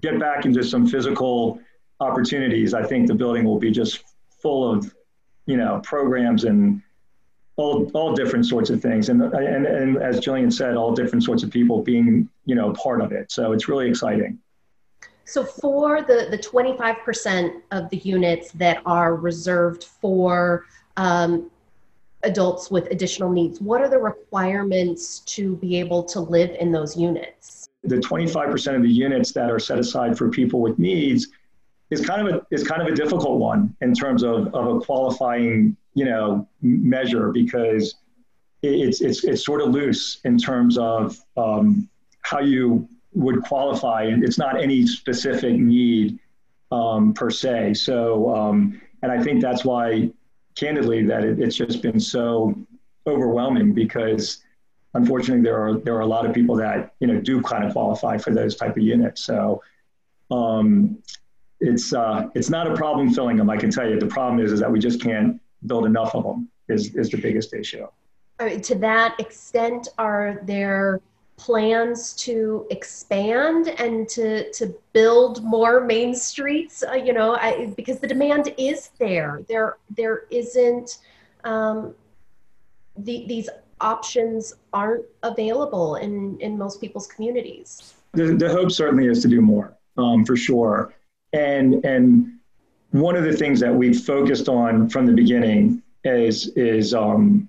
get 0.00 0.18
back 0.18 0.44
into 0.44 0.62
some 0.62 0.86
physical 0.86 1.60
opportunities, 2.00 2.74
I 2.74 2.84
think 2.84 3.06
the 3.06 3.14
building 3.14 3.44
will 3.44 3.58
be 3.58 3.70
just 3.70 4.04
full 4.42 4.70
of, 4.70 4.94
you 5.46 5.56
know, 5.56 5.80
programs 5.84 6.44
and 6.44 6.82
all, 7.56 7.90
all 7.94 8.14
different 8.14 8.46
sorts 8.46 8.70
of 8.70 8.80
things. 8.80 9.08
And, 9.08 9.22
and, 9.22 9.66
and 9.66 9.96
as 9.98 10.20
Jillian 10.20 10.52
said, 10.52 10.76
all 10.76 10.94
different 10.94 11.24
sorts 11.24 11.42
of 11.42 11.50
people 11.50 11.82
being, 11.82 12.28
you 12.44 12.54
know, 12.54 12.72
part 12.72 13.00
of 13.00 13.12
it. 13.12 13.32
So 13.32 13.52
it's 13.52 13.68
really 13.68 13.88
exciting. 13.88 14.38
So 15.24 15.44
for 15.44 16.02
the, 16.02 16.28
the 16.30 16.38
25% 16.38 17.60
of 17.72 17.90
the 17.90 17.98
units 17.98 18.50
that 18.52 18.80
are 18.86 19.14
reserved 19.14 19.84
for 19.84 20.64
um, 20.96 21.50
adults 22.22 22.70
with 22.70 22.86
additional 22.86 23.30
needs, 23.30 23.60
what 23.60 23.82
are 23.82 23.88
the 23.88 23.98
requirements 23.98 25.18
to 25.20 25.56
be 25.56 25.78
able 25.78 26.02
to 26.04 26.20
live 26.20 26.56
in 26.58 26.72
those 26.72 26.96
units? 26.96 27.57
The 27.84 27.96
25% 27.96 28.76
of 28.76 28.82
the 28.82 28.88
units 28.88 29.32
that 29.32 29.50
are 29.50 29.58
set 29.58 29.78
aside 29.78 30.16
for 30.18 30.28
people 30.30 30.60
with 30.60 30.78
needs 30.78 31.28
is 31.90 32.04
kind 32.04 32.28
of 32.28 32.34
a 32.34 32.46
is 32.50 32.66
kind 32.66 32.82
of 32.82 32.88
a 32.88 32.94
difficult 32.94 33.38
one 33.38 33.74
in 33.80 33.94
terms 33.94 34.22
of, 34.22 34.54
of 34.54 34.76
a 34.76 34.80
qualifying 34.80 35.74
you 35.94 36.04
know 36.04 36.46
measure 36.60 37.30
because 37.30 37.94
it's 38.62 39.00
it's 39.00 39.24
it's 39.24 39.44
sort 39.44 39.60
of 39.60 39.70
loose 39.70 40.20
in 40.24 40.36
terms 40.38 40.76
of 40.78 41.18
um, 41.36 41.88
how 42.22 42.40
you 42.40 42.88
would 43.14 43.42
qualify. 43.42 44.02
And 44.04 44.22
it's 44.24 44.38
not 44.38 44.60
any 44.60 44.86
specific 44.86 45.56
need 45.56 46.18
um, 46.70 47.14
per 47.14 47.30
se. 47.30 47.74
So 47.74 48.34
um, 48.34 48.80
and 49.02 49.12
I 49.12 49.22
think 49.22 49.40
that's 49.40 49.64
why 49.64 50.10
candidly 50.56 51.04
that 51.04 51.24
it, 51.24 51.40
it's 51.40 51.56
just 51.56 51.82
been 51.82 52.00
so 52.00 52.54
overwhelming 53.06 53.72
because 53.72 54.42
unfortunately, 54.98 55.42
there 55.42 55.58
are 55.64 55.78
there 55.78 55.96
are 55.96 56.00
a 56.00 56.06
lot 56.06 56.26
of 56.26 56.34
people 56.34 56.56
that 56.56 56.94
you 57.00 57.06
know 57.06 57.20
do 57.20 57.40
kind 57.40 57.64
of 57.64 57.72
qualify 57.72 58.18
for 58.18 58.32
those 58.32 58.56
type 58.56 58.76
of 58.76 58.82
units. 58.82 59.24
So 59.24 59.62
um, 60.30 60.98
it's 61.60 61.92
uh, 61.94 62.28
it's 62.34 62.50
not 62.50 62.70
a 62.70 62.74
problem 62.74 63.12
filling 63.14 63.36
them. 63.36 63.48
I 63.48 63.56
can 63.56 63.70
tell 63.70 63.88
you. 63.88 63.98
The 63.98 64.06
problem 64.06 64.44
is 64.44 64.52
is 64.52 64.60
that 64.60 64.70
we 64.70 64.78
just 64.78 65.00
can't 65.00 65.40
build 65.66 65.86
enough 65.86 66.14
of 66.14 66.24
them. 66.24 66.48
Is 66.68 66.94
is 66.94 67.10
the 67.10 67.16
biggest 67.16 67.54
issue. 67.54 67.86
to 68.38 68.74
that 68.74 69.18
extent, 69.18 69.88
are 69.98 70.40
there 70.44 71.00
plans 71.36 72.14
to 72.14 72.66
expand 72.70 73.68
and 73.68 74.08
to 74.08 74.50
to 74.52 74.74
build 74.92 75.42
more 75.44 75.80
main 75.80 76.14
streets? 76.14 76.82
Uh, 76.82 76.94
you 76.94 77.12
know, 77.12 77.36
I, 77.36 77.72
because 77.76 78.00
the 78.00 78.08
demand 78.08 78.52
is 78.58 78.90
there. 78.98 79.42
There 79.48 79.78
there 79.96 80.24
isn't. 80.30 80.98
Um, 81.44 81.94
the, 82.98 83.24
these 83.28 83.48
options 83.80 84.54
aren't 84.72 85.04
available 85.22 85.96
in, 85.96 86.38
in 86.40 86.58
most 86.58 86.80
people's 86.80 87.06
communities. 87.06 87.94
The, 88.12 88.34
the 88.34 88.48
hope 88.48 88.70
certainly 88.70 89.06
is 89.06 89.22
to 89.22 89.28
do 89.28 89.40
more, 89.40 89.76
um, 89.96 90.24
for 90.24 90.36
sure. 90.36 90.94
And, 91.32 91.84
and 91.84 92.38
one 92.90 93.16
of 93.16 93.24
the 93.24 93.32
things 93.32 93.60
that 93.60 93.74
we've 93.74 94.00
focused 94.00 94.48
on 94.48 94.88
from 94.88 95.06
the 95.06 95.12
beginning 95.12 95.82
is, 96.04 96.48
is 96.56 96.94
um, 96.94 97.48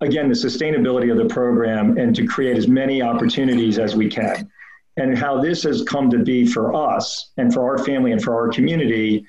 again, 0.00 0.28
the 0.28 0.34
sustainability 0.34 1.10
of 1.10 1.16
the 1.16 1.32
program 1.32 1.96
and 1.96 2.14
to 2.16 2.26
create 2.26 2.56
as 2.56 2.68
many 2.68 3.02
opportunities 3.02 3.78
as 3.78 3.96
we 3.96 4.08
can. 4.08 4.50
And 4.98 5.16
how 5.16 5.40
this 5.40 5.62
has 5.64 5.82
come 5.82 6.10
to 6.10 6.18
be 6.18 6.46
for 6.46 6.74
us 6.74 7.30
and 7.36 7.52
for 7.52 7.64
our 7.64 7.84
family 7.84 8.12
and 8.12 8.22
for 8.22 8.34
our 8.34 8.48
community 8.48 9.26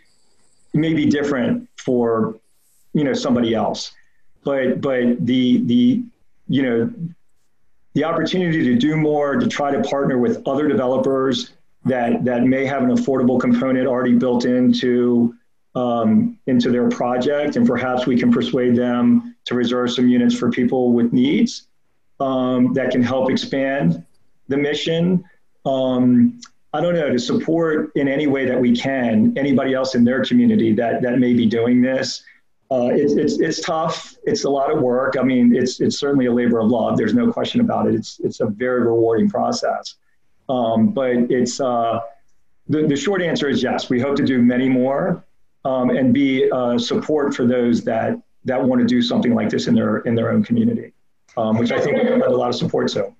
may 0.73 0.93
be 0.93 1.05
different 1.05 1.67
for 1.77 2.39
you 2.93 3.03
know 3.03 3.13
somebody 3.13 3.53
else 3.53 3.91
but 4.43 4.79
but 4.81 5.25
the 5.25 5.61
the 5.65 6.03
you 6.47 6.63
know, 6.63 6.93
the 7.93 8.03
opportunity 8.03 8.63
to 8.63 8.75
do 8.75 8.95
more, 8.95 9.35
to 9.37 9.47
try 9.47 9.71
to 9.71 9.81
partner 9.81 10.17
with 10.17 10.47
other 10.47 10.67
developers 10.67 11.53
that 11.85 12.23
that 12.25 12.43
may 12.43 12.65
have 12.65 12.83
an 12.83 12.89
affordable 12.89 13.39
component 13.39 13.87
already 13.87 14.13
built 14.13 14.45
into 14.45 15.35
um, 15.75 16.37
into 16.47 16.71
their 16.71 16.89
project, 16.89 17.55
and 17.55 17.67
perhaps 17.67 18.05
we 18.05 18.17
can 18.17 18.31
persuade 18.31 18.75
them 18.75 19.35
to 19.45 19.55
reserve 19.55 19.91
some 19.91 20.07
units 20.07 20.35
for 20.35 20.49
people 20.49 20.93
with 20.93 21.13
needs 21.13 21.67
um, 22.19 22.73
that 22.73 22.91
can 22.91 23.03
help 23.03 23.29
expand 23.29 24.05
the 24.47 24.57
mission. 24.57 25.23
Um, 25.65 26.39
I 26.73 26.81
don't 26.81 26.93
know 26.93 27.09
to 27.11 27.19
support 27.19 27.91
in 27.95 28.07
any 28.07 28.27
way 28.27 28.45
that 28.45 28.59
we 28.59 28.75
can 28.75 29.37
anybody 29.37 29.73
else 29.73 29.95
in 29.95 30.03
their 30.03 30.23
community 30.23 30.73
that 30.73 31.01
that 31.01 31.19
may 31.19 31.33
be 31.33 31.45
doing 31.45 31.81
this. 31.81 32.23
Uh, 32.69 32.89
it's, 32.91 33.13
it's, 33.13 33.39
it's 33.39 33.61
tough. 33.61 34.17
It's 34.23 34.43
a 34.43 34.49
lot 34.49 34.71
of 34.71 34.81
work. 34.81 35.15
I 35.17 35.23
mean, 35.23 35.55
it's, 35.55 35.79
it's 35.79 35.97
certainly 35.99 36.25
a 36.25 36.33
labor 36.33 36.59
of 36.59 36.69
love. 36.69 36.97
There's 36.97 37.13
no 37.13 37.31
question 37.31 37.61
about 37.61 37.87
it. 37.87 37.95
It's, 37.95 38.19
it's 38.19 38.41
a 38.41 38.47
very 38.47 38.81
rewarding 38.81 39.29
process. 39.29 39.95
Um, 40.49 40.89
but 40.89 41.15
it's, 41.31 41.61
uh, 41.61 42.01
the, 42.67 42.85
the 42.85 42.95
short 42.95 43.21
answer 43.21 43.47
is 43.47 43.63
yes. 43.63 43.89
We 43.89 44.01
hope 44.01 44.17
to 44.17 44.23
do 44.23 44.41
many 44.41 44.67
more 44.67 45.23
um, 45.63 45.91
and 45.91 46.13
be 46.13 46.51
uh, 46.51 46.77
support 46.77 47.33
for 47.33 47.45
those 47.45 47.83
that, 47.85 48.19
that 48.43 48.61
want 48.61 48.81
to 48.81 48.87
do 48.87 49.01
something 49.01 49.33
like 49.33 49.49
this 49.49 49.67
in 49.67 49.75
their, 49.75 49.99
in 49.99 50.15
their 50.15 50.31
own 50.31 50.43
community, 50.43 50.91
um, 51.37 51.57
which 51.57 51.71
I 51.71 51.79
think 51.79 51.97
we've 51.97 52.21
a 52.21 52.29
lot 52.29 52.49
of 52.49 52.55
support 52.55 52.89
to. 52.89 53.13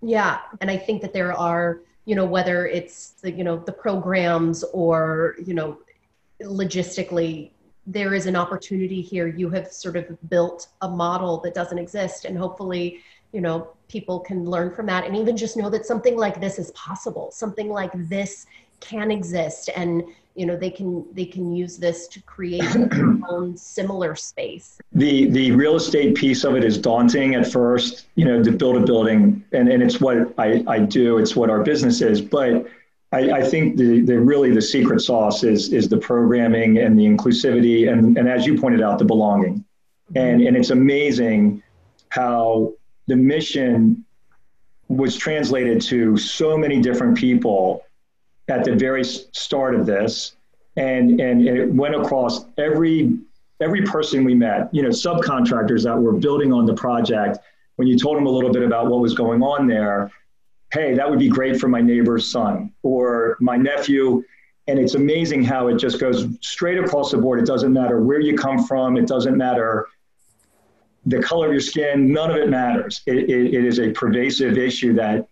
Yeah. 0.00 0.40
And 0.62 0.70
I 0.70 0.78
think 0.78 1.02
that 1.02 1.12
there 1.12 1.32
are, 1.32 1.80
you 2.06 2.14
know, 2.14 2.24
whether 2.24 2.66
it's 2.66 3.10
the, 3.22 3.30
you 3.30 3.44
know, 3.44 3.56
the 3.56 3.72
programs 3.72 4.62
or, 4.72 5.36
you 5.44 5.54
know, 5.54 5.78
logistically 6.42 7.50
there 7.86 8.14
is 8.14 8.26
an 8.26 8.36
opportunity 8.36 9.02
here. 9.02 9.26
You 9.26 9.50
have 9.50 9.72
sort 9.72 9.96
of 9.96 10.16
built 10.30 10.68
a 10.82 10.88
model 10.88 11.38
that 11.40 11.54
doesn't 11.54 11.78
exist, 11.78 12.24
and 12.24 12.36
hopefully, 12.36 13.00
you 13.32 13.40
know, 13.40 13.68
people 13.88 14.20
can 14.20 14.44
learn 14.44 14.74
from 14.74 14.86
that 14.86 15.04
and 15.04 15.16
even 15.16 15.36
just 15.36 15.56
know 15.56 15.68
that 15.70 15.84
something 15.86 16.16
like 16.16 16.40
this 16.40 16.58
is 16.58 16.70
possible. 16.72 17.30
Something 17.30 17.68
like 17.68 17.90
this 18.08 18.46
can 18.80 19.10
exist, 19.10 19.70
and 19.76 20.02
you 20.34 20.46
know 20.46 20.56
they 20.56 20.70
can 20.70 21.04
they 21.12 21.24
can 21.26 21.54
use 21.54 21.76
this 21.76 22.08
to 22.08 22.20
create 22.22 22.62
their 22.72 23.18
own 23.28 23.56
similar 23.56 24.14
space. 24.16 24.78
The 24.92 25.26
the 25.26 25.52
real 25.52 25.76
estate 25.76 26.14
piece 26.14 26.44
of 26.44 26.56
it 26.56 26.64
is 26.64 26.78
daunting 26.78 27.34
at 27.34 27.50
first. 27.50 28.06
You 28.14 28.24
know, 28.24 28.42
to 28.42 28.50
build 28.50 28.76
a 28.76 28.80
building, 28.80 29.44
and 29.52 29.68
and 29.68 29.82
it's 29.82 30.00
what 30.00 30.34
I 30.38 30.64
I 30.66 30.78
do. 30.78 31.18
It's 31.18 31.36
what 31.36 31.50
our 31.50 31.62
business 31.62 32.00
is, 32.00 32.20
but 32.20 32.66
I, 33.14 33.38
I, 33.38 33.42
think 33.42 33.76
the, 33.76 34.00
the 34.00 34.18
really 34.18 34.50
the 34.50 34.60
secret 34.60 35.00
sauce 35.00 35.44
is 35.44 35.72
is 35.72 35.88
the 35.88 35.96
programming 35.96 36.78
and 36.78 36.98
the 36.98 37.04
inclusivity 37.04 37.90
and, 37.90 38.18
and 38.18 38.28
as 38.28 38.44
you 38.44 38.58
pointed 38.60 38.82
out, 38.82 38.98
the 38.98 39.04
belonging. 39.04 39.64
Mm-hmm. 40.12 40.18
And 40.18 40.42
and 40.42 40.56
it's 40.56 40.70
amazing 40.70 41.62
how 42.08 42.72
the 43.06 43.16
mission 43.16 44.04
was 44.88 45.16
translated 45.16 45.80
to 45.82 46.16
so 46.16 46.58
many 46.58 46.80
different 46.80 47.16
people 47.16 47.84
at 48.48 48.64
the 48.64 48.74
very 48.74 49.04
start 49.04 49.74
of 49.74 49.86
this. 49.86 50.36
And 50.76 51.20
and 51.20 51.46
it 51.46 51.72
went 51.72 51.94
across 51.94 52.46
every 52.58 53.16
every 53.60 53.82
person 53.82 54.24
we 54.24 54.34
met 54.34 54.68
you 54.74 54.82
know 54.82 54.88
subcontractors 54.88 55.84
that 55.84 55.96
were 55.96 56.12
building 56.12 56.52
on 56.52 56.66
the 56.66 56.74
project. 56.74 57.38
When 57.76 57.86
you 57.86 57.96
told 57.96 58.16
them 58.16 58.26
a 58.26 58.30
little 58.30 58.52
bit 58.52 58.62
about 58.62 58.88
what 58.88 59.00
was 59.00 59.14
going 59.14 59.42
on 59.42 59.68
there 59.68 60.10
hey 60.74 60.92
that 60.92 61.08
would 61.08 61.20
be 61.20 61.28
great 61.28 61.58
for 61.60 61.68
my 61.68 61.80
neighbor's 61.80 62.28
son 62.28 62.72
or 62.82 63.36
my 63.40 63.56
nephew. 63.56 64.22
And 64.66 64.78
it's 64.78 64.94
amazing 64.94 65.44
how 65.44 65.68
it 65.68 65.76
just 65.76 66.00
goes 66.00 66.26
straight 66.40 66.78
across 66.78 67.12
the 67.12 67.18
board. 67.18 67.38
It 67.38 67.46
doesn't 67.46 67.72
matter 67.72 68.00
where 68.00 68.18
you 68.18 68.36
come 68.36 68.64
from. 68.64 68.96
It 68.96 69.06
doesn't 69.06 69.36
matter 69.36 69.86
the 71.06 71.22
color 71.22 71.46
of 71.46 71.52
your 71.52 71.60
skin. 71.60 72.12
None 72.12 72.30
of 72.30 72.36
it 72.36 72.48
matters. 72.48 73.02
It, 73.06 73.30
it, 73.30 73.54
it 73.54 73.64
is 73.64 73.78
a 73.78 73.90
pervasive 73.90 74.56
issue 74.56 74.94
that 74.94 75.28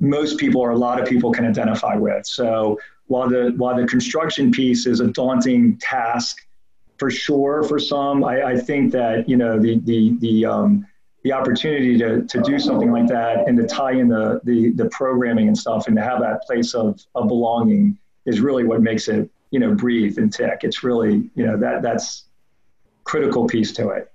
most 0.00 0.38
people 0.38 0.60
or 0.60 0.70
a 0.70 0.78
lot 0.78 1.02
of 1.02 1.06
people 1.06 1.32
can 1.32 1.44
identify 1.44 1.96
with. 1.96 2.24
So 2.26 2.78
while 3.08 3.28
the 3.28 3.52
while 3.56 3.76
the 3.76 3.86
construction 3.86 4.50
piece 4.50 4.86
is 4.86 5.00
a 5.00 5.08
daunting 5.08 5.76
task 5.78 6.38
for 6.96 7.10
sure 7.10 7.64
for 7.64 7.78
some, 7.78 8.24
I, 8.24 8.52
I 8.52 8.56
think 8.56 8.92
that 8.92 9.28
you 9.28 9.36
know 9.36 9.58
the 9.58 9.80
the 9.80 10.16
the 10.20 10.46
um, 10.46 10.86
the 11.24 11.32
opportunity 11.32 11.98
to, 11.98 12.22
to 12.22 12.40
do 12.42 12.58
something 12.58 12.92
like 12.92 13.08
that 13.08 13.48
and 13.48 13.56
to 13.56 13.66
tie 13.66 13.92
in 13.92 14.08
the, 14.08 14.40
the 14.44 14.70
the 14.72 14.88
programming 14.90 15.48
and 15.48 15.56
stuff 15.56 15.88
and 15.88 15.96
to 15.96 16.02
have 16.02 16.20
that 16.20 16.42
place 16.42 16.74
of, 16.74 17.00
of 17.14 17.28
belonging 17.28 17.98
is 18.26 18.40
really 18.40 18.64
what 18.64 18.82
makes 18.82 19.08
it 19.08 19.28
you 19.50 19.58
know 19.58 19.74
breathe 19.74 20.18
and 20.18 20.32
tick. 20.32 20.60
It's 20.62 20.84
really 20.84 21.30
you 21.34 21.46
know 21.46 21.56
that 21.56 21.82
that's 21.82 22.26
critical 23.04 23.46
piece 23.46 23.72
to 23.72 23.88
it. 23.88 24.12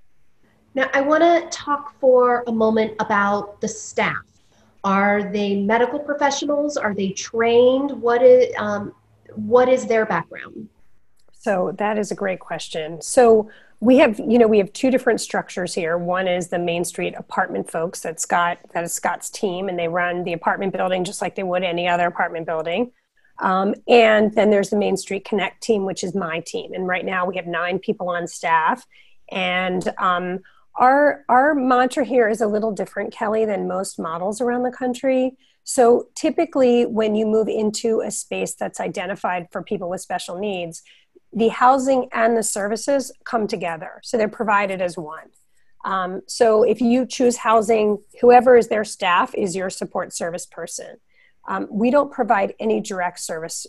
Now 0.74 0.88
I 0.94 1.00
want 1.00 1.22
to 1.22 1.46
talk 1.50 1.98
for 1.98 2.44
a 2.46 2.52
moment 2.52 2.94
about 3.00 3.60
the 3.60 3.68
staff 3.68 4.24
are 4.82 5.30
they 5.30 5.56
medical 5.56 5.98
professionals? 5.98 6.76
Are 6.76 6.94
they 6.94 7.10
trained? 7.10 7.90
What 7.90 8.22
is 8.22 8.54
um, 8.58 8.94
what 9.34 9.68
is 9.68 9.86
their 9.86 10.06
background? 10.06 10.68
So 11.40 11.72
that 11.78 11.96
is 11.96 12.10
a 12.10 12.14
great 12.14 12.38
question. 12.38 13.00
So 13.00 13.50
we 13.80 13.96
have, 13.96 14.18
you 14.18 14.38
know, 14.38 14.46
we 14.46 14.58
have 14.58 14.70
two 14.74 14.90
different 14.90 15.22
structures 15.22 15.74
here. 15.74 15.96
One 15.96 16.28
is 16.28 16.48
the 16.48 16.58
Main 16.58 16.84
Street 16.84 17.14
apartment 17.16 17.70
folks 17.70 18.00
that 18.00 18.20
Scott, 18.20 18.58
that 18.74 18.84
is 18.84 18.92
Scott's 18.92 19.30
team, 19.30 19.70
and 19.70 19.78
they 19.78 19.88
run 19.88 20.22
the 20.24 20.34
apartment 20.34 20.74
building 20.74 21.02
just 21.02 21.22
like 21.22 21.36
they 21.36 21.42
would 21.42 21.62
any 21.62 21.88
other 21.88 22.06
apartment 22.06 22.44
building. 22.44 22.92
Um, 23.38 23.74
and 23.88 24.34
then 24.34 24.50
there's 24.50 24.68
the 24.68 24.76
Main 24.76 24.98
Street 24.98 25.24
Connect 25.24 25.62
team, 25.62 25.86
which 25.86 26.04
is 26.04 26.14
my 26.14 26.40
team. 26.40 26.74
And 26.74 26.86
right 26.86 27.06
now 27.06 27.24
we 27.24 27.36
have 27.36 27.46
nine 27.46 27.78
people 27.78 28.10
on 28.10 28.26
staff. 28.26 28.86
And 29.30 29.90
um, 29.96 30.40
our 30.74 31.24
our 31.30 31.54
mantra 31.54 32.04
here 32.04 32.28
is 32.28 32.40
a 32.40 32.46
little 32.46 32.72
different 32.72 33.12
kelly 33.12 33.44
than 33.44 33.66
most 33.66 33.98
models 33.98 34.40
around 34.40 34.62
the 34.62 34.70
country 34.70 35.36
so 35.64 36.08
typically 36.14 36.86
when 36.86 37.14
you 37.14 37.26
move 37.26 37.48
into 37.48 38.00
a 38.00 38.10
space 38.10 38.54
that's 38.54 38.80
identified 38.80 39.46
for 39.50 39.62
people 39.62 39.90
with 39.90 40.00
special 40.00 40.38
needs 40.38 40.82
the 41.32 41.48
housing 41.48 42.08
and 42.12 42.36
the 42.36 42.42
services 42.42 43.12
come 43.24 43.46
together 43.46 44.00
so 44.02 44.16
they're 44.16 44.28
provided 44.28 44.80
as 44.80 44.96
one 44.96 45.30
um, 45.84 46.20
so 46.26 46.62
if 46.62 46.80
you 46.80 47.06
choose 47.06 47.38
housing 47.38 47.98
whoever 48.20 48.56
is 48.56 48.68
their 48.68 48.84
staff 48.84 49.34
is 49.34 49.56
your 49.56 49.70
support 49.70 50.12
service 50.12 50.46
person 50.46 50.96
um, 51.48 51.66
we 51.70 51.90
don't 51.90 52.12
provide 52.12 52.54
any 52.58 52.80
direct 52.80 53.20
service 53.20 53.66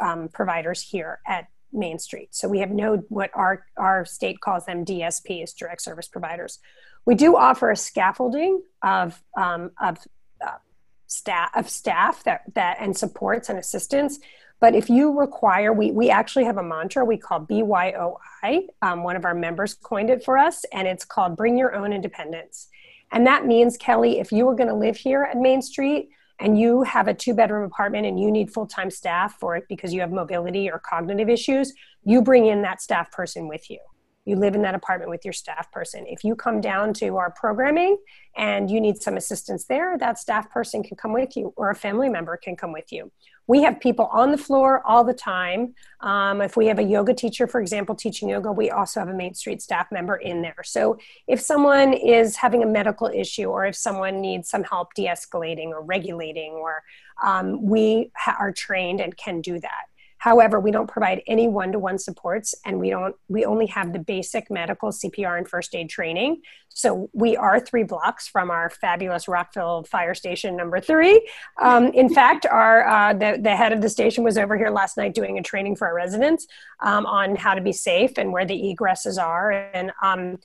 um, 0.00 0.28
providers 0.28 0.82
here 0.82 1.20
at 1.26 1.48
Main 1.74 1.98
Street. 1.98 2.28
So 2.34 2.48
we 2.48 2.60
have 2.60 2.70
no 2.70 2.98
what 3.08 3.30
our 3.34 3.66
our 3.76 4.04
state 4.04 4.40
calls 4.40 4.66
them 4.66 4.84
DSPs, 4.84 5.54
direct 5.54 5.82
service 5.82 6.08
providers. 6.08 6.60
We 7.04 7.14
do 7.14 7.36
offer 7.36 7.70
a 7.70 7.76
scaffolding 7.76 8.62
of 8.82 9.20
um, 9.36 9.72
of 9.80 9.98
uh, 10.44 10.58
staff 11.06 11.50
of 11.54 11.68
staff 11.68 12.22
that 12.24 12.42
that 12.54 12.76
and 12.80 12.96
supports 12.96 13.48
and 13.48 13.58
assistance. 13.58 14.18
But 14.64 14.74
if 14.74 14.88
you 14.88 15.12
require, 15.12 15.74
we 15.74 15.90
we 15.90 16.08
actually 16.08 16.46
have 16.46 16.56
a 16.56 16.62
mantra 16.62 17.04
we 17.04 17.18
call 17.18 17.40
BYOI. 17.44 18.66
Um, 18.80 19.02
one 19.02 19.14
of 19.14 19.26
our 19.26 19.34
members 19.34 19.74
coined 19.74 20.08
it 20.08 20.24
for 20.24 20.38
us, 20.38 20.64
and 20.72 20.88
it's 20.88 21.04
called 21.04 21.36
Bring 21.36 21.58
Your 21.58 21.74
Own 21.74 21.92
Independence. 21.92 22.68
And 23.12 23.26
that 23.26 23.44
means, 23.44 23.76
Kelly, 23.76 24.20
if 24.20 24.32
you 24.32 24.46
were 24.46 24.54
going 24.54 24.70
to 24.70 24.74
live 24.74 24.96
here 24.96 25.24
at 25.24 25.36
Main 25.36 25.60
Street, 25.60 26.08
and 26.40 26.58
you 26.58 26.82
have 26.82 27.08
a 27.08 27.12
two 27.12 27.34
bedroom 27.34 27.64
apartment 27.64 28.06
and 28.06 28.18
you 28.18 28.30
need 28.30 28.54
full 28.54 28.66
time 28.66 28.90
staff 28.90 29.38
for 29.38 29.54
it 29.54 29.64
because 29.68 29.92
you 29.92 30.00
have 30.00 30.10
mobility 30.10 30.70
or 30.70 30.78
cognitive 30.78 31.28
issues, 31.28 31.74
you 32.02 32.22
bring 32.22 32.46
in 32.46 32.62
that 32.62 32.80
staff 32.80 33.12
person 33.12 33.48
with 33.48 33.68
you. 33.68 33.80
You 34.24 34.36
live 34.36 34.54
in 34.54 34.62
that 34.62 34.74
apartment 34.74 35.10
with 35.10 35.26
your 35.26 35.34
staff 35.34 35.70
person. 35.72 36.06
If 36.08 36.24
you 36.24 36.34
come 36.34 36.62
down 36.62 36.94
to 36.94 37.18
our 37.18 37.30
programming 37.32 37.98
and 38.34 38.70
you 38.70 38.80
need 38.80 38.96
some 39.02 39.18
assistance 39.18 39.66
there, 39.66 39.98
that 39.98 40.18
staff 40.18 40.50
person 40.50 40.82
can 40.82 40.96
come 40.96 41.12
with 41.12 41.36
you 41.36 41.52
or 41.54 41.68
a 41.68 41.74
family 41.74 42.08
member 42.08 42.38
can 42.38 42.56
come 42.56 42.72
with 42.72 42.90
you 42.90 43.12
we 43.46 43.62
have 43.62 43.78
people 43.80 44.06
on 44.06 44.30
the 44.30 44.38
floor 44.38 44.82
all 44.86 45.04
the 45.04 45.14
time. 45.14 45.74
Um, 46.00 46.40
if 46.40 46.56
we 46.56 46.66
have 46.66 46.78
a 46.78 46.82
yoga 46.82 47.12
teacher, 47.14 47.46
for 47.46 47.60
example, 47.60 47.94
teaching 47.94 48.28
yoga, 48.28 48.50
we 48.50 48.70
also 48.70 49.00
have 49.00 49.08
a 49.08 49.14
Main 49.14 49.34
Street 49.34 49.60
staff 49.60 49.90
member 49.92 50.16
in 50.16 50.42
there. 50.42 50.62
So 50.64 50.98
if 51.26 51.40
someone 51.40 51.92
is 51.92 52.36
having 52.36 52.62
a 52.62 52.66
medical 52.66 53.08
issue 53.08 53.46
or 53.46 53.66
if 53.66 53.76
someone 53.76 54.20
needs 54.20 54.48
some 54.48 54.64
help 54.64 54.94
de 54.94 55.06
escalating 55.06 55.68
or 55.68 55.82
regulating, 55.82 56.52
or 56.52 56.82
um, 57.22 57.62
we 57.62 58.10
ha- 58.16 58.36
are 58.38 58.52
trained 58.52 59.00
and 59.00 59.16
can 59.16 59.40
do 59.40 59.60
that. 59.60 59.84
However, 60.24 60.58
we 60.58 60.70
don't 60.70 60.86
provide 60.86 61.20
any 61.26 61.48
one-to-one 61.48 61.98
supports 61.98 62.54
and 62.64 62.80
we 62.80 62.88
don't 62.88 63.14
we 63.28 63.44
only 63.44 63.66
have 63.66 63.92
the 63.92 63.98
basic 63.98 64.50
medical 64.50 64.88
CPR 64.88 65.36
and 65.36 65.46
first 65.46 65.74
aid 65.74 65.90
training. 65.90 66.40
So 66.70 67.10
we 67.12 67.36
are 67.36 67.60
three 67.60 67.82
blocks 67.82 68.26
from 68.26 68.50
our 68.50 68.70
fabulous 68.70 69.28
Rockville 69.28 69.84
Fire 69.84 70.14
Station 70.14 70.56
number 70.56 70.80
three. 70.80 71.28
Um, 71.60 71.88
in 71.88 72.08
fact, 72.14 72.46
our 72.46 72.88
uh, 72.88 73.12
the, 73.12 73.38
the 73.38 73.54
head 73.54 73.74
of 73.74 73.82
the 73.82 73.90
station 73.90 74.24
was 74.24 74.38
over 74.38 74.56
here 74.56 74.70
last 74.70 74.96
night 74.96 75.12
doing 75.14 75.36
a 75.36 75.42
training 75.42 75.76
for 75.76 75.88
our 75.88 75.94
residents 75.94 76.46
um, 76.80 77.04
on 77.04 77.36
how 77.36 77.52
to 77.52 77.60
be 77.60 77.72
safe 77.72 78.16
and 78.16 78.32
where 78.32 78.46
the 78.46 78.74
egresses 78.74 79.22
are. 79.22 79.50
And 79.52 79.92
um, 80.02 80.38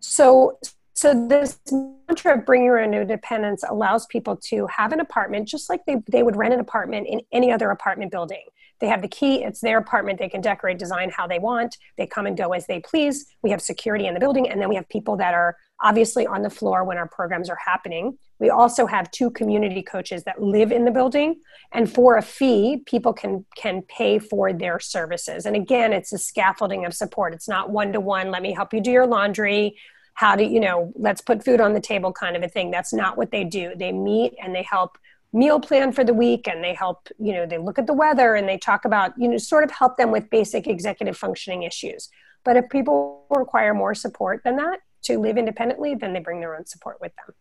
so 0.00 0.58
so 0.92 1.26
this 1.28 1.60
mantra 1.70 2.38
of 2.38 2.44
bring 2.44 2.64
your 2.64 2.78
own 2.78 2.92
independence 2.92 3.64
allows 3.66 4.04
people 4.06 4.36
to 4.48 4.66
have 4.66 4.92
an 4.92 5.00
apartment 5.00 5.48
just 5.48 5.70
like 5.70 5.80
they, 5.86 5.96
they 6.10 6.22
would 6.22 6.36
rent 6.36 6.52
an 6.52 6.60
apartment 6.60 7.06
in 7.06 7.22
any 7.32 7.50
other 7.50 7.70
apartment 7.70 8.12
building 8.12 8.44
they 8.80 8.88
have 8.88 9.02
the 9.02 9.08
key, 9.08 9.42
it's 9.42 9.60
their 9.60 9.78
apartment. 9.78 10.18
They 10.18 10.28
can 10.28 10.40
decorate, 10.40 10.78
design 10.78 11.10
how 11.10 11.26
they 11.26 11.38
want. 11.38 11.76
They 11.96 12.06
come 12.06 12.26
and 12.26 12.36
go 12.36 12.52
as 12.52 12.66
they 12.66 12.80
please. 12.80 13.26
We 13.42 13.50
have 13.50 13.62
security 13.62 14.06
in 14.06 14.14
the 14.14 14.20
building, 14.20 14.48
and 14.48 14.60
then 14.60 14.68
we 14.68 14.74
have 14.76 14.88
people 14.88 15.16
that 15.16 15.34
are 15.34 15.56
obviously 15.82 16.26
on 16.26 16.42
the 16.42 16.50
floor 16.50 16.84
when 16.84 16.98
our 16.98 17.08
programs 17.08 17.48
are 17.48 17.58
happening. 17.64 18.18
We 18.38 18.50
also 18.50 18.86
have 18.86 19.10
two 19.10 19.30
community 19.30 19.82
coaches 19.82 20.24
that 20.24 20.42
live 20.42 20.72
in 20.72 20.84
the 20.84 20.90
building, 20.90 21.36
and 21.72 21.90
for 21.90 22.16
a 22.16 22.22
fee, 22.22 22.82
people 22.84 23.12
can 23.14 23.46
can 23.56 23.82
pay 23.82 24.18
for 24.18 24.52
their 24.52 24.78
services. 24.78 25.46
And 25.46 25.56
again, 25.56 25.92
it's 25.92 26.12
a 26.12 26.18
scaffolding 26.18 26.84
of 26.84 26.94
support. 26.94 27.32
It's 27.32 27.48
not 27.48 27.70
one 27.70 27.92
to 27.92 28.00
one. 28.00 28.30
Let 28.30 28.42
me 28.42 28.52
help 28.52 28.74
you 28.74 28.80
do 28.80 28.90
your 28.90 29.06
laundry. 29.06 29.76
How 30.14 30.36
do 30.36 30.44
you 30.44 30.60
know? 30.60 30.92
Let's 30.96 31.20
put 31.22 31.44
food 31.44 31.60
on 31.60 31.72
the 31.72 31.80
table, 31.80 32.12
kind 32.12 32.36
of 32.36 32.42
a 32.42 32.48
thing. 32.48 32.70
That's 32.70 32.92
not 32.92 33.16
what 33.16 33.30
they 33.30 33.44
do. 33.44 33.72
They 33.74 33.92
meet 33.92 34.34
and 34.42 34.54
they 34.54 34.62
help 34.62 34.98
meal 35.36 35.60
plan 35.60 35.92
for 35.92 36.02
the 36.02 36.14
week 36.14 36.48
and 36.48 36.64
they 36.64 36.72
help 36.72 37.08
you 37.18 37.32
know 37.32 37.44
they 37.44 37.58
look 37.58 37.78
at 37.78 37.86
the 37.86 37.92
weather 37.92 38.34
and 38.34 38.48
they 38.48 38.56
talk 38.56 38.86
about 38.86 39.12
you 39.18 39.28
know 39.28 39.36
sort 39.36 39.62
of 39.62 39.70
help 39.70 39.96
them 39.98 40.10
with 40.10 40.28
basic 40.30 40.66
executive 40.66 41.16
functioning 41.16 41.62
issues. 41.62 42.08
But 42.44 42.56
if 42.56 42.68
people 42.70 43.26
require 43.28 43.74
more 43.74 43.94
support 43.94 44.42
than 44.44 44.56
that 44.56 44.78
to 45.02 45.18
live 45.18 45.36
independently 45.36 45.94
then 45.94 46.12
they 46.14 46.20
bring 46.20 46.40
their 46.40 46.56
own 46.56 46.64
support 46.64 47.00
with 47.00 47.12
them. 47.16 47.34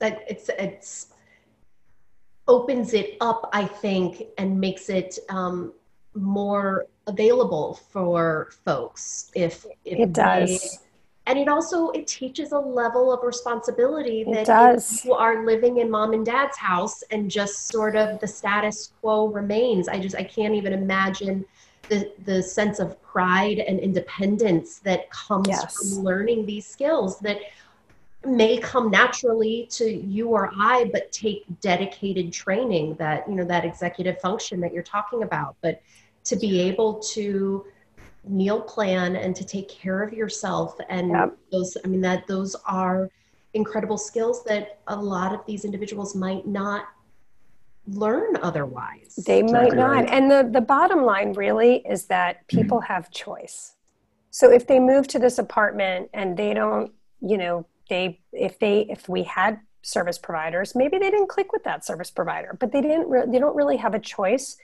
That 0.00 0.22
it's 0.28 0.50
it's 0.50 1.08
opens 2.46 2.94
it 2.94 3.16
up 3.20 3.48
i 3.52 3.64
think 3.64 4.22
and 4.38 4.58
makes 4.58 4.88
it 4.88 5.18
um, 5.28 5.72
more 6.14 6.86
available 7.06 7.78
for 7.90 8.50
folks 8.64 9.30
if, 9.34 9.66
if 9.84 9.98
it 9.98 10.12
does 10.12 10.78
and 11.28 11.38
it 11.38 11.46
also 11.46 11.90
it 11.90 12.06
teaches 12.06 12.52
a 12.52 12.58
level 12.58 13.12
of 13.12 13.22
responsibility 13.22 14.24
that 14.24 15.02
you 15.04 15.12
are 15.12 15.44
living 15.44 15.78
in 15.78 15.90
mom 15.90 16.12
and 16.14 16.26
dad's 16.26 16.56
house 16.56 17.02
and 17.10 17.30
just 17.30 17.68
sort 17.68 17.94
of 17.94 18.18
the 18.20 18.26
status 18.26 18.92
quo 19.00 19.28
remains 19.28 19.88
i 19.88 19.98
just 19.98 20.16
i 20.16 20.24
can't 20.24 20.54
even 20.54 20.72
imagine 20.72 21.44
the 21.88 22.10
the 22.24 22.42
sense 22.42 22.78
of 22.80 23.00
pride 23.02 23.58
and 23.58 23.78
independence 23.78 24.78
that 24.78 25.10
comes 25.10 25.48
yes. 25.48 25.76
from 25.76 26.04
learning 26.04 26.44
these 26.46 26.66
skills 26.66 27.18
that 27.20 27.38
may 28.24 28.58
come 28.58 28.90
naturally 28.90 29.66
to 29.70 29.88
you 29.88 30.28
or 30.28 30.50
I, 30.58 30.90
but 30.92 31.12
take 31.12 31.44
dedicated 31.60 32.32
training 32.32 32.94
that, 32.96 33.28
you 33.28 33.34
know, 33.34 33.44
that 33.44 33.64
executive 33.64 34.20
function 34.20 34.60
that 34.60 34.72
you're 34.72 34.82
talking 34.82 35.22
about. 35.22 35.56
But 35.60 35.80
to 36.24 36.36
be 36.36 36.60
able 36.60 36.94
to 36.94 37.64
meal 38.28 38.60
plan 38.60 39.16
and 39.16 39.34
to 39.36 39.44
take 39.44 39.68
care 39.68 40.02
of 40.02 40.12
yourself. 40.12 40.76
And 40.88 41.10
yep. 41.10 41.36
those 41.50 41.76
i 41.84 41.88
mean 41.88 42.00
that 42.02 42.26
those 42.26 42.54
are 42.66 43.10
incredible 43.54 43.98
skills 43.98 44.44
that 44.44 44.80
a 44.86 44.96
lot 44.96 45.32
of 45.32 45.44
these 45.46 45.64
individuals 45.64 46.14
might 46.14 46.46
not 46.46 46.84
learn 47.86 48.36
otherwise. 48.42 49.18
They 49.26 49.42
might 49.42 49.74
not. 49.74 50.08
and 50.10 50.30
the 50.30 50.48
the 50.50 50.60
bottom 50.60 51.02
line 51.02 51.32
really 51.32 51.76
is 51.88 52.06
that 52.06 52.36
mm-hmm. 52.36 52.58
people 52.58 52.80
have 52.80 53.10
choice. 53.10 53.74
So 54.30 54.52
if 54.52 54.66
they 54.66 54.78
move 54.78 55.08
to 55.08 55.18
this 55.18 55.38
apartment 55.38 56.10
and 56.12 56.36
they 56.36 56.54
don't 56.54 56.92
you 57.20 57.38
know, 57.38 57.66
they 57.88 58.20
if 58.32 58.58
they 58.58 58.86
if 58.88 59.08
we 59.08 59.22
had 59.22 59.60
service 59.82 60.18
providers, 60.18 60.74
maybe 60.74 60.98
they 60.98 61.10
didn't 61.10 61.28
click 61.28 61.52
with 61.52 61.64
that 61.64 61.84
service 61.84 62.10
provider, 62.10 62.56
but 62.60 62.72
they 62.72 62.82
didn't. 62.82 63.08
Re- 63.08 63.26
they 63.26 63.38
don't 63.38 63.56
really 63.56 63.76
have 63.76 63.94
a 63.94 63.98
choice 63.98 64.56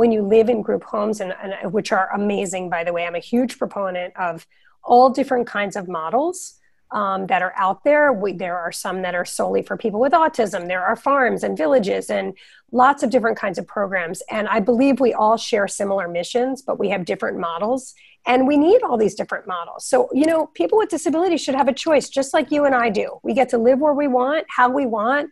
when 0.00 0.10
you 0.10 0.22
live 0.22 0.48
in 0.48 0.62
group 0.62 0.82
homes, 0.82 1.20
and, 1.20 1.34
and 1.42 1.74
which 1.74 1.92
are 1.92 2.08
amazing, 2.14 2.70
by 2.70 2.82
the 2.82 2.90
way. 2.90 3.04
I'm 3.04 3.14
a 3.14 3.18
huge 3.34 3.58
proponent 3.58 4.16
of 4.16 4.46
all 4.82 5.10
different 5.10 5.46
kinds 5.46 5.76
of 5.76 5.88
models 5.88 6.54
um, 6.90 7.26
that 7.26 7.42
are 7.42 7.52
out 7.54 7.84
there. 7.84 8.10
We, 8.10 8.32
there 8.32 8.56
are 8.56 8.72
some 8.72 9.02
that 9.02 9.14
are 9.14 9.26
solely 9.26 9.60
for 9.60 9.76
people 9.76 10.00
with 10.00 10.14
autism. 10.14 10.68
There 10.68 10.82
are 10.82 10.96
farms 10.96 11.44
and 11.44 11.54
villages 11.54 12.08
and 12.08 12.32
lots 12.72 13.02
of 13.02 13.10
different 13.10 13.36
kinds 13.36 13.58
of 13.58 13.66
programs. 13.66 14.22
And 14.30 14.48
I 14.48 14.60
believe 14.60 15.00
we 15.00 15.12
all 15.12 15.36
share 15.36 15.68
similar 15.68 16.08
missions, 16.08 16.62
but 16.62 16.78
we 16.78 16.88
have 16.88 17.04
different 17.04 17.38
models. 17.38 17.92
And 18.26 18.46
we 18.46 18.56
need 18.56 18.82
all 18.82 18.96
these 18.96 19.14
different 19.14 19.46
models. 19.46 19.84
So, 19.84 20.08
you 20.14 20.24
know, 20.24 20.46
people 20.54 20.78
with 20.78 20.88
disabilities 20.88 21.42
should 21.42 21.56
have 21.56 21.68
a 21.68 21.74
choice, 21.74 22.08
just 22.08 22.32
like 22.32 22.50
you 22.50 22.64
and 22.64 22.74
I 22.74 22.88
do. 22.88 23.20
We 23.22 23.34
get 23.34 23.50
to 23.50 23.58
live 23.58 23.80
where 23.80 23.92
we 23.92 24.08
want, 24.08 24.46
how 24.48 24.70
we 24.70 24.86
want. 24.86 25.28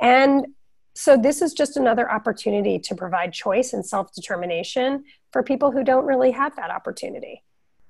And 0.00 0.46
so, 0.96 1.16
this 1.16 1.42
is 1.42 1.52
just 1.52 1.76
another 1.76 2.10
opportunity 2.10 2.78
to 2.78 2.94
provide 2.94 3.32
choice 3.32 3.72
and 3.72 3.84
self 3.84 4.12
determination 4.12 5.04
for 5.32 5.42
people 5.42 5.70
who 5.70 5.84
don't 5.84 6.06
really 6.06 6.30
have 6.30 6.56
that 6.56 6.70
opportunity 6.70 7.42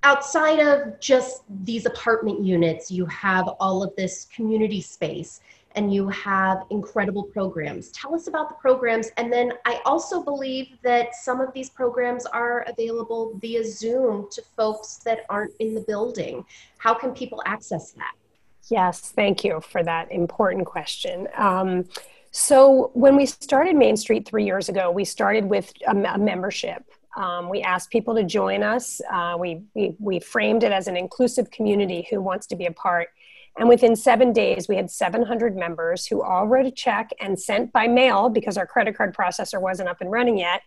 outside 0.06 0.60
of 0.60 1.00
just 1.00 1.42
these 1.64 1.84
apartment 1.84 2.44
units, 2.44 2.92
you 2.92 3.04
have 3.06 3.48
all 3.58 3.82
of 3.82 3.94
this 3.96 4.26
community 4.32 4.80
space 4.80 5.40
and 5.74 5.92
you 5.92 6.08
have 6.08 6.62
incredible 6.70 7.24
programs. 7.24 7.90
Tell 7.90 8.14
us 8.14 8.28
about 8.28 8.48
the 8.48 8.54
programs. 8.54 9.10
And 9.16 9.32
then 9.32 9.52
I 9.64 9.80
also 9.84 10.22
believe 10.22 10.78
that 10.82 11.14
some 11.16 11.40
of 11.40 11.52
these 11.52 11.68
programs 11.68 12.24
are 12.24 12.64
available 12.68 13.32
via 13.40 13.64
Zoom 13.64 14.28
to 14.30 14.42
folks 14.56 14.98
that 14.98 15.26
aren't 15.28 15.54
in 15.58 15.74
the 15.74 15.82
building. 15.82 16.44
How 16.78 16.94
can 16.94 17.12
people 17.12 17.42
access 17.44 17.90
that? 17.92 18.14
Yes, 18.70 19.00
thank 19.10 19.42
you 19.44 19.60
for 19.60 19.82
that 19.82 20.10
important 20.12 20.66
question. 20.66 21.26
Um, 21.36 21.84
so, 22.36 22.90
when 22.94 23.16
we 23.16 23.26
started 23.26 23.76
Main 23.76 23.96
Street 23.96 24.26
three 24.28 24.44
years 24.44 24.68
ago, 24.68 24.90
we 24.90 25.04
started 25.04 25.46
with 25.46 25.72
a, 25.86 25.94
membership 26.18 26.84
um, 27.16 27.48
we 27.48 27.62
asked 27.62 27.90
people 27.90 28.14
to 28.14 28.24
join 28.24 28.62
us. 28.62 29.00
Uh, 29.10 29.36
we, 29.38 29.62
we, 29.74 29.96
we 29.98 30.20
framed 30.20 30.62
it 30.62 30.72
as 30.72 30.86
an 30.86 30.96
inclusive 30.96 31.50
community 31.50 32.06
who 32.10 32.20
wants 32.20 32.46
to 32.48 32.56
be 32.56 32.66
a 32.66 32.72
part. 32.72 33.08
And 33.58 33.70
within 33.70 33.96
seven 33.96 34.34
days, 34.34 34.68
we 34.68 34.76
had 34.76 34.90
700 34.90 35.56
members 35.56 36.04
who 36.04 36.22
all 36.22 36.46
wrote 36.46 36.66
a 36.66 36.70
check 36.70 37.10
and 37.18 37.40
sent 37.40 37.72
by 37.72 37.88
mail 37.88 38.28
because 38.28 38.58
our 38.58 38.66
credit 38.66 38.96
card 38.96 39.16
processor 39.16 39.60
wasn't 39.60 39.88
up 39.88 40.02
and 40.02 40.10
running 40.10 40.36
yet, 40.36 40.60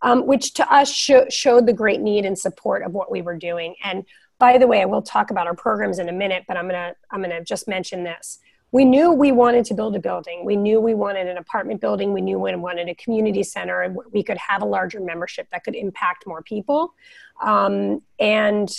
um, 0.00 0.26
which 0.26 0.54
to 0.54 0.72
us 0.72 0.90
sh- 0.90 1.28
showed 1.28 1.66
the 1.66 1.74
great 1.74 2.00
need 2.00 2.24
and 2.24 2.38
support 2.38 2.82
of 2.82 2.92
what 2.92 3.10
we 3.10 3.20
were 3.20 3.36
doing. 3.36 3.74
And 3.84 4.06
by 4.38 4.56
the 4.56 4.66
way, 4.66 4.80
I 4.80 4.86
will 4.86 5.02
talk 5.02 5.30
about 5.30 5.46
our 5.46 5.54
programs 5.54 5.98
in 5.98 6.08
a 6.08 6.12
minute, 6.12 6.44
but 6.48 6.56
I'm 6.56 6.66
gonna 6.66 6.94
I'm 7.10 7.20
gonna 7.20 7.44
just 7.44 7.68
mention 7.68 8.04
this 8.04 8.38
we 8.72 8.84
knew 8.84 9.12
we 9.12 9.32
wanted 9.32 9.64
to 9.66 9.74
build 9.74 9.96
a 9.96 10.00
building. 10.00 10.44
We 10.44 10.56
knew 10.56 10.80
we 10.80 10.94
wanted 10.94 11.26
an 11.26 11.36
apartment 11.36 11.80
building. 11.80 12.12
We 12.12 12.20
knew 12.20 12.38
we 12.38 12.54
wanted 12.54 12.88
a 12.88 12.94
community 12.94 13.42
center, 13.42 13.82
and 13.82 13.96
we 14.12 14.22
could 14.22 14.38
have 14.38 14.62
a 14.62 14.66
larger 14.66 15.00
membership 15.00 15.48
that 15.50 15.64
could 15.64 15.74
impact 15.74 16.26
more 16.26 16.42
people. 16.42 16.94
Um, 17.42 18.02
and 18.18 18.70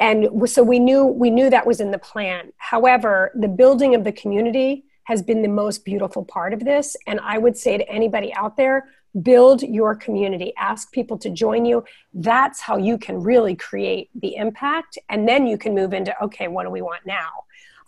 and 0.00 0.48
so 0.48 0.62
we 0.62 0.78
knew 0.78 1.04
we 1.04 1.30
knew 1.30 1.50
that 1.50 1.66
was 1.66 1.80
in 1.80 1.90
the 1.90 1.98
plan. 1.98 2.52
However, 2.58 3.32
the 3.34 3.48
building 3.48 3.94
of 3.94 4.04
the 4.04 4.12
community 4.12 4.84
has 5.04 5.22
been 5.22 5.42
the 5.42 5.48
most 5.48 5.84
beautiful 5.84 6.24
part 6.24 6.52
of 6.52 6.64
this. 6.64 6.96
And 7.06 7.20
I 7.20 7.38
would 7.38 7.56
say 7.56 7.78
to 7.78 7.88
anybody 7.88 8.34
out 8.34 8.56
there, 8.56 8.88
build 9.22 9.62
your 9.62 9.94
community 9.94 10.52
ask 10.58 10.92
people 10.92 11.16
to 11.16 11.30
join 11.30 11.64
you 11.64 11.82
that's 12.12 12.60
how 12.60 12.76
you 12.76 12.98
can 12.98 13.18
really 13.22 13.54
create 13.54 14.10
the 14.20 14.36
impact 14.36 14.98
and 15.08 15.26
then 15.26 15.46
you 15.46 15.56
can 15.56 15.74
move 15.74 15.94
into 15.94 16.14
okay 16.22 16.48
what 16.48 16.64
do 16.64 16.70
we 16.70 16.82
want 16.82 17.00
now 17.06 17.30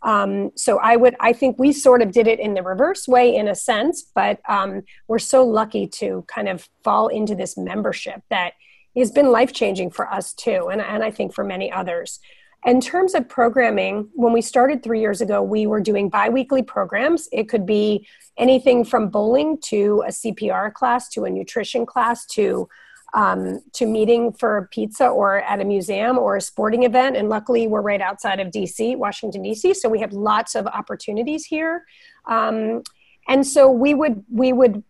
um, 0.03 0.51
so 0.55 0.79
I 0.79 0.97
would, 0.97 1.17
I 1.21 1.33
think 1.33 1.59
we 1.59 1.73
sort 1.73 2.03
of 2.03 2.13
did 2.13 2.27
it 2.27 2.39
in 2.39 2.55
the 2.55 2.63
reverse 2.63 3.09
way 3.09 3.35
in 3.35 3.49
a 3.49 3.55
sense, 3.55 4.05
but 4.15 4.41
um, 4.49 4.83
we're 5.09 5.19
so 5.19 5.45
lucky 5.45 5.87
to 5.87 6.25
kind 6.29 6.49
of 6.49 6.69
fall 6.85 7.09
into 7.09 7.35
this 7.35 7.57
membership 7.57 8.23
that 8.31 8.53
has 8.97 9.11
been 9.11 9.31
life 9.31 9.53
changing 9.53 9.91
for 9.91 10.13
us 10.13 10.33
too, 10.33 10.69
and, 10.71 10.81
and 10.81 11.03
I 11.03 11.11
think 11.11 11.35
for 11.35 11.45
many 11.45 11.71
others. 11.71 12.21
In 12.67 12.81
terms 12.81 13.15
of 13.15 13.29
programming, 13.29 14.09
when 14.15 14.33
we 14.33 14.43
started 14.43 14.83
three 14.83 15.01
years 15.01 15.21
ago, 15.21 15.43
we 15.43 15.67
were 15.67 15.81
doing 15.81 16.09
biweekly 16.09 16.63
programs. 16.63 17.29
It 17.31 17.49
could 17.49 17.65
be 17.65 18.07
anything 18.37 18.85
from 18.85 19.11
bowling 19.11 19.59
to 19.67 20.03
a 20.07 20.11
CPR 20.11 20.73
class 20.73 21.09
to 21.11 21.25
a 21.25 21.31
nutrition 21.31 21.87
class 21.87 22.27
to 22.27 22.69
um, 23.15 23.61
to 23.73 23.87
meeting 23.87 24.33
for 24.33 24.69
pizza 24.73 25.07
or 25.07 25.41
at 25.43 25.61
a 25.61 25.65
museum 25.65 26.19
or 26.19 26.37
a 26.37 26.41
sporting 26.41 26.83
event. 26.83 27.17
And 27.17 27.29
luckily, 27.29 27.67
we're 27.67 27.81
right 27.81 28.01
outside 28.01 28.41
of 28.41 28.49
DC, 28.49 28.97
Washington, 28.97 29.43
DC. 29.43 29.77
So 29.77 29.89
we 29.89 30.01
have 30.01 30.13
lots 30.13 30.55
of 30.55 30.67
opportunities 30.67 31.45
here. 31.45 31.85
Um, 32.27 32.83
and 33.29 33.47
so 33.47 33.71
we 33.71 33.95
would, 33.95 34.25
we 34.31 34.53
would 34.53 34.83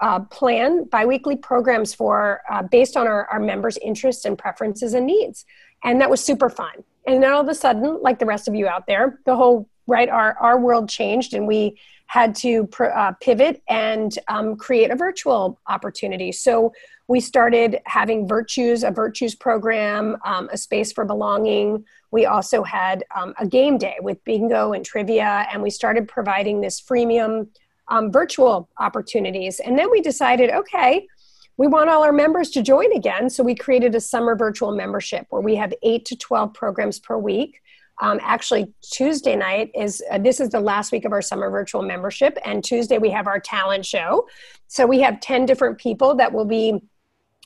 uh, 0.00 0.20
plan 0.20 0.84
biweekly 0.84 1.36
programs 1.36 1.94
for 1.94 2.40
uh, 2.50 2.62
based 2.62 2.96
on 2.96 3.06
our, 3.06 3.26
our 3.26 3.40
members' 3.40 3.78
interests 3.78 4.24
and 4.24 4.38
preferences 4.38 4.94
and 4.94 5.06
needs. 5.06 5.44
And 5.84 6.00
that 6.00 6.10
was 6.10 6.22
super 6.22 6.48
fun. 6.48 6.84
And 7.06 7.22
then 7.22 7.32
all 7.32 7.40
of 7.40 7.48
a 7.48 7.54
sudden, 7.54 8.00
like 8.02 8.18
the 8.18 8.26
rest 8.26 8.48
of 8.48 8.54
you 8.54 8.68
out 8.68 8.86
there, 8.86 9.20
the 9.26 9.36
whole 9.36 9.68
right 9.90 10.08
our 10.08 10.36
our 10.38 10.58
world 10.58 10.88
changed 10.88 11.34
and 11.34 11.46
we 11.46 11.76
had 12.06 12.34
to 12.34 12.66
pr- 12.66 12.86
uh, 12.86 13.12
pivot 13.20 13.62
and 13.68 14.18
um, 14.26 14.56
create 14.56 14.90
a 14.90 14.96
virtual 14.96 15.60
opportunity. 15.68 16.32
So 16.32 16.72
we 17.06 17.20
started 17.20 17.78
having 17.86 18.26
virtues, 18.26 18.82
a 18.82 18.90
virtues 18.90 19.36
program, 19.36 20.16
um, 20.24 20.48
a 20.52 20.58
space 20.58 20.90
for 20.92 21.04
belonging. 21.04 21.84
We 22.10 22.26
also 22.26 22.64
had 22.64 23.04
um, 23.14 23.32
a 23.38 23.46
game 23.46 23.78
day 23.78 23.96
with 24.00 24.24
bingo 24.24 24.72
and 24.72 24.84
trivia, 24.84 25.46
and 25.52 25.62
we 25.62 25.70
started 25.70 26.08
providing 26.08 26.60
this 26.60 26.80
freemium 26.80 27.46
um, 27.86 28.10
virtual 28.10 28.68
opportunities. 28.78 29.60
And 29.60 29.78
then 29.78 29.88
we 29.88 30.00
decided, 30.00 30.50
okay, 30.50 31.06
we 31.56 31.68
want 31.68 31.90
all 31.90 32.02
our 32.02 32.12
members 32.12 32.50
to 32.50 32.62
join 32.62 32.92
again. 32.92 33.30
So 33.30 33.44
we 33.44 33.54
created 33.54 33.94
a 33.94 34.00
summer 34.00 34.34
virtual 34.34 34.72
membership 34.72 35.26
where 35.30 35.42
we 35.42 35.54
have 35.56 35.72
eight 35.84 36.06
to 36.06 36.16
12 36.16 36.54
programs 36.54 36.98
per 36.98 37.16
week. 37.16 37.60
Um, 38.00 38.18
actually, 38.22 38.72
Tuesday 38.82 39.36
night 39.36 39.70
is 39.74 40.02
uh, 40.10 40.18
this 40.18 40.40
is 40.40 40.48
the 40.48 40.60
last 40.60 40.90
week 40.90 41.04
of 41.04 41.12
our 41.12 41.22
summer 41.22 41.50
virtual 41.50 41.82
membership, 41.82 42.38
and 42.44 42.64
Tuesday 42.64 42.98
we 42.98 43.10
have 43.10 43.26
our 43.26 43.38
talent 43.38 43.84
show. 43.84 44.26
So 44.68 44.86
we 44.86 45.00
have 45.00 45.20
10 45.20 45.46
different 45.46 45.78
people 45.78 46.14
that 46.16 46.32
will 46.32 46.46
be 46.46 46.80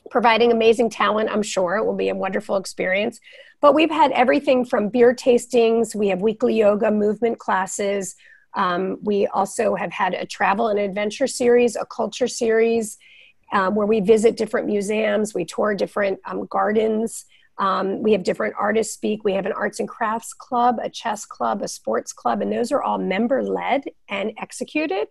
providing 0.09 0.51
amazing 0.51 0.89
talent. 0.89 1.29
I'm 1.29 1.43
sure 1.43 1.75
it 1.75 1.85
will 1.85 1.95
be 1.95 2.09
a 2.09 2.15
wonderful 2.15 2.55
experience. 2.55 3.19
But 3.59 3.73
we've 3.73 3.91
had 3.91 4.11
everything 4.11 4.63
from 4.63 4.89
beer 4.89 5.13
tastings, 5.13 5.95
we 5.95 6.07
have 6.09 6.21
weekly 6.21 6.55
yoga 6.55 6.91
movement 6.91 7.39
classes. 7.39 8.15
Um, 8.53 8.99
we 9.01 9.27
also 9.27 9.75
have 9.75 9.91
had 9.91 10.13
a 10.13 10.25
travel 10.25 10.69
and 10.69 10.79
adventure 10.79 11.27
series, 11.27 11.75
a 11.75 11.85
culture 11.85 12.27
series, 12.27 12.97
um, 13.51 13.75
where 13.75 13.87
we 13.87 13.99
visit 13.99 14.37
different 14.37 14.67
museums, 14.67 15.33
we 15.33 15.43
tour 15.43 15.75
different 15.75 16.19
um, 16.25 16.45
gardens. 16.45 17.25
Um, 17.57 18.03
we 18.03 18.11
have 18.11 18.23
different 18.23 18.55
artists 18.59 18.93
speak. 18.93 19.23
We 19.23 19.33
have 19.33 19.45
an 19.45 19.53
arts 19.53 19.79
and 19.79 19.87
crafts 19.87 20.33
club, 20.33 20.77
a 20.81 20.89
chess 20.89 21.25
club, 21.25 21.61
a 21.61 21.67
sports 21.67 22.11
club, 22.11 22.41
and 22.41 22.51
those 22.51 22.71
are 22.71 22.81
all 22.81 22.97
member 22.97 23.43
led 23.43 23.83
and 24.09 24.33
executed. 24.37 25.07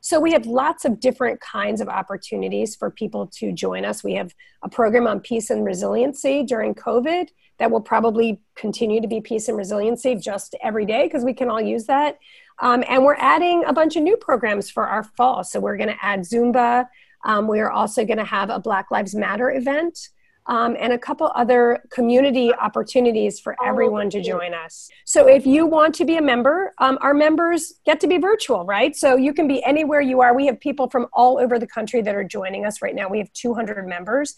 So 0.00 0.20
we 0.20 0.32
have 0.32 0.44
lots 0.44 0.84
of 0.84 1.00
different 1.00 1.40
kinds 1.40 1.80
of 1.80 1.88
opportunities 1.88 2.76
for 2.76 2.90
people 2.90 3.26
to 3.38 3.52
join 3.52 3.86
us. 3.86 4.04
We 4.04 4.14
have 4.14 4.34
a 4.62 4.68
program 4.68 5.06
on 5.06 5.20
peace 5.20 5.48
and 5.48 5.64
resiliency 5.64 6.42
during 6.42 6.74
COVID 6.74 7.28
that 7.58 7.70
will 7.70 7.80
probably 7.80 8.40
continue 8.54 9.00
to 9.00 9.08
be 9.08 9.22
peace 9.22 9.48
and 9.48 9.56
resiliency 9.56 10.14
just 10.16 10.54
every 10.62 10.84
day 10.84 11.04
because 11.04 11.24
we 11.24 11.32
can 11.32 11.48
all 11.48 11.60
use 11.60 11.86
that. 11.86 12.18
Um, 12.58 12.84
and 12.88 13.02
we're 13.02 13.16
adding 13.16 13.64
a 13.64 13.72
bunch 13.72 13.96
of 13.96 14.02
new 14.02 14.16
programs 14.16 14.70
for 14.70 14.86
our 14.86 15.04
fall. 15.04 15.42
So 15.42 15.58
we're 15.58 15.76
going 15.76 15.88
to 15.88 16.04
add 16.04 16.20
Zumba. 16.20 16.86
Um, 17.24 17.48
we 17.48 17.60
are 17.60 17.70
also 17.70 18.04
going 18.04 18.18
to 18.18 18.24
have 18.24 18.50
a 18.50 18.58
Black 18.58 18.90
Lives 18.90 19.14
Matter 19.14 19.50
event 19.50 20.10
um, 20.46 20.76
and 20.78 20.92
a 20.92 20.98
couple 20.98 21.30
other 21.34 21.82
community 21.90 22.52
opportunities 22.54 23.40
for 23.40 23.56
oh, 23.60 23.66
everyone 23.66 24.10
to 24.10 24.22
join 24.22 24.52
us. 24.52 24.90
So 25.06 25.26
if 25.26 25.46
you 25.46 25.66
want 25.66 25.94
to 25.96 26.04
be 26.04 26.16
a 26.16 26.22
member, 26.22 26.74
um, 26.78 26.98
our 27.00 27.14
members 27.14 27.74
get 27.86 28.00
to 28.00 28.06
be 28.06 28.18
virtual, 28.18 28.64
right? 28.64 28.94
So 28.94 29.16
you 29.16 29.32
can 29.32 29.48
be 29.48 29.64
anywhere 29.64 30.00
you 30.00 30.20
are. 30.20 30.34
We 30.34 30.46
have 30.46 30.60
people 30.60 30.90
from 30.90 31.06
all 31.12 31.38
over 31.38 31.58
the 31.58 31.66
country 31.66 32.02
that 32.02 32.14
are 32.14 32.24
joining 32.24 32.66
us 32.66 32.82
right 32.82 32.94
now. 32.94 33.08
We 33.08 33.18
have 33.18 33.32
200 33.32 33.86
members. 33.86 34.34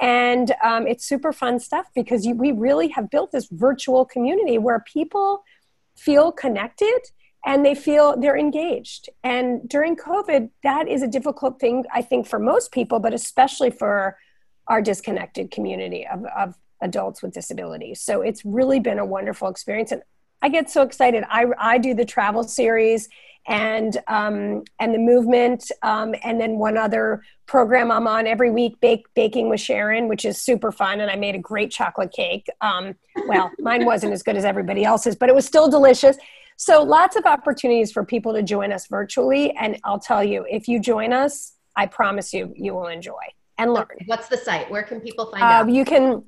And 0.00 0.54
um, 0.64 0.86
it's 0.86 1.04
super 1.04 1.32
fun 1.32 1.60
stuff 1.60 1.86
because 1.94 2.24
you, 2.24 2.34
we 2.34 2.52
really 2.52 2.88
have 2.88 3.10
built 3.10 3.32
this 3.32 3.48
virtual 3.50 4.06
community 4.06 4.56
where 4.56 4.82
people 4.90 5.44
feel 5.94 6.32
connected 6.32 7.00
and 7.44 7.64
they 7.64 7.74
feel 7.74 8.18
they're 8.18 8.36
engaged. 8.36 9.10
And 9.22 9.68
during 9.68 9.96
COVID, 9.96 10.50
that 10.62 10.88
is 10.88 11.02
a 11.02 11.08
difficult 11.08 11.60
thing, 11.60 11.84
I 11.92 12.00
think, 12.00 12.26
for 12.26 12.38
most 12.38 12.72
people, 12.72 12.98
but 12.98 13.12
especially 13.12 13.70
for 13.70 14.16
our 14.70 14.80
disconnected 14.80 15.50
community 15.50 16.06
of, 16.06 16.24
of 16.24 16.54
adults 16.80 17.22
with 17.22 17.34
disabilities. 17.34 18.00
So 18.00 18.22
it's 18.22 18.44
really 18.44 18.80
been 18.80 18.98
a 18.98 19.04
wonderful 19.04 19.48
experience. 19.48 19.92
And 19.92 20.02
I 20.40 20.48
get 20.48 20.70
so 20.70 20.82
excited. 20.82 21.24
I, 21.28 21.46
I 21.58 21.76
do 21.76 21.92
the 21.92 22.06
travel 22.06 22.44
series 22.44 23.08
and 23.46 23.98
um, 24.06 24.62
and 24.78 24.94
the 24.94 24.98
movement, 24.98 25.72
um, 25.82 26.14
and 26.22 26.40
then 26.40 26.58
one 26.58 26.76
other 26.76 27.22
program 27.46 27.90
I'm 27.90 28.06
on 28.06 28.26
every 28.26 28.50
week, 28.50 28.78
bake 28.80 29.06
baking 29.14 29.48
with 29.48 29.60
Sharon, 29.60 30.08
which 30.08 30.26
is 30.26 30.40
super 30.40 30.70
fun, 30.70 31.00
and 31.00 31.10
I 31.10 31.16
made 31.16 31.34
a 31.34 31.38
great 31.38 31.70
chocolate 31.70 32.12
cake. 32.12 32.46
Um, 32.60 32.94
well, 33.26 33.50
mine 33.58 33.86
wasn't 33.86 34.12
as 34.12 34.22
good 34.22 34.36
as 34.36 34.44
everybody 34.44 34.84
else's, 34.84 35.16
but 35.16 35.30
it 35.30 35.34
was 35.34 35.46
still 35.46 35.68
delicious. 35.68 36.16
So 36.58 36.82
lots 36.82 37.16
of 37.16 37.24
opportunities 37.24 37.90
for 37.90 38.04
people 38.04 38.34
to 38.34 38.42
join 38.42 38.72
us 38.72 38.86
virtually, 38.88 39.52
and 39.52 39.80
I'll 39.84 39.98
tell 39.98 40.22
you, 40.22 40.46
if 40.48 40.68
you 40.68 40.78
join 40.78 41.14
us, 41.14 41.54
I 41.76 41.86
promise 41.86 42.34
you, 42.34 42.52
you 42.54 42.74
will 42.74 42.88
enjoy 42.88 43.24
and 43.60 43.72
learn. 43.74 43.86
What's 44.06 44.28
the 44.28 44.36
site? 44.36 44.70
Where 44.70 44.82
can 44.82 45.00
people 45.00 45.26
find 45.26 45.42
uh, 45.42 45.46
out? 45.46 45.70
You 45.70 45.84
can 45.84 46.24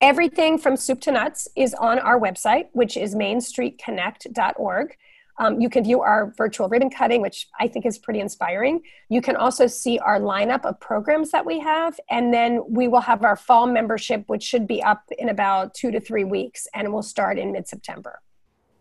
everything 0.00 0.58
from 0.58 0.76
soup 0.76 1.00
to 1.00 1.12
nuts 1.12 1.48
is 1.56 1.74
on 1.74 1.98
our 1.98 2.18
website, 2.20 2.68
which 2.72 2.96
is 2.96 3.14
mainstreetconnect.org. 3.14 4.96
Um, 5.38 5.58
you 5.58 5.70
can 5.70 5.84
view 5.84 6.02
our 6.02 6.34
virtual 6.36 6.68
ribbon 6.68 6.90
cutting, 6.90 7.22
which 7.22 7.48
I 7.58 7.66
think 7.66 7.86
is 7.86 7.98
pretty 7.98 8.20
inspiring. 8.20 8.82
You 9.08 9.22
can 9.22 9.36
also 9.36 9.66
see 9.66 9.98
our 9.98 10.20
lineup 10.20 10.66
of 10.66 10.78
programs 10.80 11.30
that 11.30 11.46
we 11.46 11.60
have. 11.60 11.98
And 12.10 12.32
then 12.32 12.62
we 12.68 12.88
will 12.88 13.00
have 13.00 13.24
our 13.24 13.36
fall 13.36 13.66
membership, 13.66 14.24
which 14.26 14.42
should 14.42 14.66
be 14.66 14.82
up 14.82 15.02
in 15.18 15.30
about 15.30 15.72
two 15.72 15.90
to 15.92 16.00
three 16.00 16.24
weeks, 16.24 16.68
and 16.74 16.92
will 16.92 17.02
start 17.02 17.38
in 17.38 17.52
mid 17.52 17.66
September. 17.66 18.20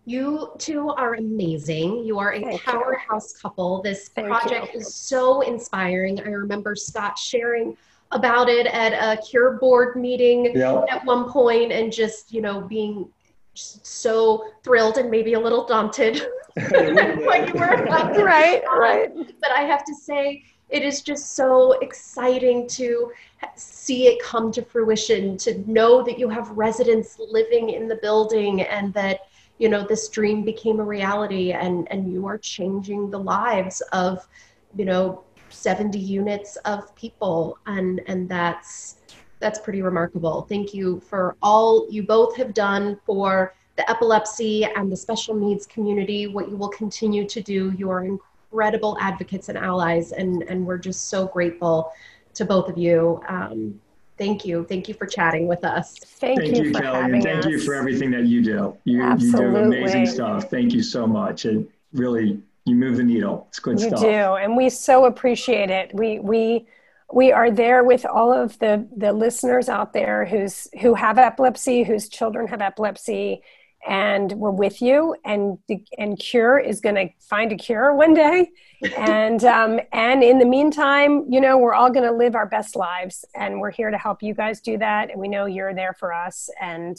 You 0.10 0.54
two 0.58 0.90
are 0.90 1.14
amazing. 1.14 2.04
You 2.04 2.18
are 2.18 2.34
a 2.34 2.42
Thank 2.42 2.64
powerhouse 2.64 3.32
you. 3.32 3.40
couple. 3.42 3.84
This 3.84 4.08
Thank 4.08 4.28
project 4.28 4.74
you. 4.74 4.80
is 4.80 4.96
so 4.96 5.42
inspiring. 5.42 6.20
I 6.20 6.30
remember 6.30 6.76
Scott 6.76 7.16
sharing 7.16 7.78
about 8.10 8.50
it 8.50 8.66
at 8.66 8.94
a 8.94 9.22
cure 9.22 9.60
board 9.60 9.96
meeting 9.96 10.46
yep. 10.56 10.86
at 10.90 11.06
one 11.06 11.30
point 11.30 11.72
and 11.72 11.94
just, 11.94 12.34
you 12.34 12.42
know, 12.42 12.62
being 12.62 13.08
so 13.54 14.46
thrilled 14.64 14.98
and 14.98 15.12
maybe 15.12 15.34
a 15.34 15.40
little 15.40 15.68
daunted 15.68 16.24
what 16.56 17.48
you 17.48 17.54
were 17.60 17.84
about 17.84 18.14
to 18.14 18.24
right 18.24 18.64
right 18.78 19.14
but 19.42 19.52
i 19.52 19.62
have 19.62 19.84
to 19.84 19.94
say 19.94 20.42
it 20.70 20.82
is 20.82 21.02
just 21.02 21.36
so 21.36 21.74
exciting 21.80 22.68
to 22.68 23.12
see 23.56 24.08
it 24.08 24.22
come 24.24 24.50
to 24.52 24.62
fruition 24.62 25.36
to 25.36 25.58
know 25.70 26.02
that 26.02 26.18
you 26.18 26.30
have 26.30 26.50
residents 26.52 27.20
living 27.20 27.72
in 27.72 27.88
the 27.90 27.98
building 27.98 28.62
and 28.62 28.94
that 28.94 29.29
you 29.60 29.70
know 29.70 29.86
this 29.86 30.10
dream 30.10 30.44
became 30.44 30.80
a 30.80 30.84
reality 30.84 31.52
and 31.52 31.88
and 31.92 32.12
you 32.12 32.26
are 32.26 32.38
changing 32.38 33.12
the 33.12 33.20
lives 33.20 33.82
of 33.92 34.28
you 34.76 34.86
know 34.86 35.24
70 35.50 36.00
units 36.00 36.56
of 36.66 36.96
people 36.96 37.58
and 37.66 38.02
and 38.08 38.28
that's 38.28 38.98
that's 39.40 39.60
pretty 39.60 39.82
remarkable. 39.82 40.44
Thank 40.44 40.74
you 40.74 41.00
for 41.00 41.36
all 41.42 41.88
you 41.90 42.04
both 42.04 42.36
have 42.36 42.54
done 42.54 43.00
for 43.06 43.56
the 43.78 43.90
epilepsy 43.90 44.66
and 44.66 44.92
the 44.92 44.98
special 44.98 45.36
needs 45.36 45.66
community, 45.66 46.28
what 46.28 46.50
you 46.50 46.58
will 46.58 46.70
continue 46.70 47.28
to 47.28 47.42
do. 47.42 47.74
You 47.78 47.90
are 47.90 48.04
incredible 48.04 48.98
advocates 49.00 49.50
and 49.50 49.58
allies, 49.58 50.12
and, 50.12 50.44
and 50.44 50.66
we're 50.66 50.78
just 50.78 51.08
so 51.08 51.28
grateful 51.28 51.92
to 52.34 52.46
both 52.46 52.68
of 52.70 52.78
you. 52.78 53.22
Um, 53.30 53.80
thank 54.20 54.46
you. 54.46 54.66
Thank 54.70 54.88
you 54.88 54.94
for 54.94 55.08
chatting 55.08 55.48
with 55.48 55.64
us. 55.64 55.98
Thank, 55.98 56.42
thank 56.42 56.58
you, 56.58 56.66
you 56.66 56.74
Kelly, 56.74 57.14
and 57.14 57.24
thank 57.24 57.40
us. 57.40 57.46
you 57.48 57.60
for 57.60 57.74
everything 57.74 58.12
that 58.12 58.26
you 58.26 58.44
do. 58.44 58.78
You, 58.84 59.02
Absolutely. 59.02 59.46
you 59.46 59.52
do 59.52 59.78
amazing 59.78 60.06
stuff. 60.06 60.50
Thank 60.52 60.74
you 60.74 60.84
so 60.84 61.08
much. 61.08 61.46
It 61.46 61.68
really, 61.94 62.40
you 62.66 62.76
move 62.76 62.98
the 62.98 63.04
needle. 63.04 63.48
It's 63.50 63.60
good 63.60 63.80
you 63.80 63.88
stuff. 63.88 64.02
You 64.02 64.10
do, 64.10 64.36
and 64.36 64.56
we 64.56 64.70
so 64.70 65.06
appreciate 65.06 65.72
it. 65.72 65.92
We, 65.96 66.20
we, 66.20 66.68
we 67.12 67.32
are 67.32 67.50
there 67.50 67.84
with 67.84 68.06
all 68.06 68.32
of 68.32 68.60
the 68.60 68.88
the 68.96 69.12
listeners 69.12 69.68
out 69.68 69.94
there 69.94 70.26
who's 70.26 70.68
who 70.80 70.94
have 70.94 71.18
epilepsy 71.18 71.84
whose 71.84 72.08
children 72.08 72.48
have 72.48 72.62
epilepsy 72.62 73.42
and 73.88 74.32
we're 74.34 74.52
with 74.52 74.82
you 74.82 75.16
and 75.24 75.58
and 75.98 76.20
cure 76.20 76.60
is 76.60 76.82
going 76.82 76.96
to 76.96 77.08
find 77.20 77.52
a 77.52 77.56
cure 77.56 77.94
one 77.96 78.14
day 78.14 78.50
and 78.98 79.44
um, 79.44 79.80
and 79.94 80.24
in 80.24 80.38
the 80.38 80.46
meantime 80.46 81.26
you 81.30 81.40
know 81.40 81.58
we're 81.58 81.74
all 81.74 81.90
going 81.90 82.06
to 82.06 82.12
live 82.12 82.36
our 82.36 82.46
best 82.46 82.76
lives 82.76 83.24
and 83.36 83.60
we're 83.60 83.72
here 83.72 83.92
to 83.92 83.98
help 83.98 84.22
you 84.22 84.34
guys 84.34 84.60
do 84.62 84.78
that 84.78 85.10
and 85.10 85.20
we 85.20 85.28
know 85.28 85.46
you're 85.46 85.74
there 85.74 85.96
for 85.98 86.14
us 86.14 86.50
and 86.62 86.98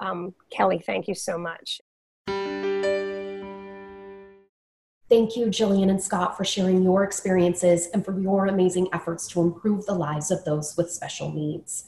um, 0.00 0.34
kelly 0.50 0.82
thank 0.84 1.08
you 1.08 1.14
so 1.14 1.38
much 1.38 1.80
Thank 5.08 5.36
you, 5.36 5.46
Jillian 5.46 5.88
and 5.88 6.02
Scott, 6.02 6.36
for 6.36 6.44
sharing 6.44 6.82
your 6.82 7.04
experiences 7.04 7.86
and 7.94 8.04
for 8.04 8.18
your 8.18 8.46
amazing 8.46 8.88
efforts 8.92 9.28
to 9.28 9.40
improve 9.40 9.86
the 9.86 9.94
lives 9.94 10.32
of 10.32 10.44
those 10.44 10.76
with 10.76 10.90
special 10.90 11.30
needs. 11.30 11.84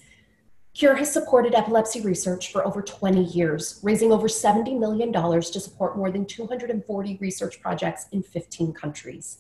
CURE 0.78 0.94
has 0.94 1.12
supported 1.12 1.56
epilepsy 1.56 2.02
research 2.02 2.52
for 2.52 2.64
over 2.64 2.80
20 2.80 3.24
years, 3.24 3.80
raising 3.82 4.12
over 4.12 4.28
$70 4.28 4.78
million 4.78 5.12
to 5.12 5.58
support 5.58 5.96
more 5.96 6.12
than 6.12 6.24
240 6.24 7.18
research 7.20 7.60
projects 7.60 8.06
in 8.12 8.22
15 8.22 8.72
countries. 8.74 9.38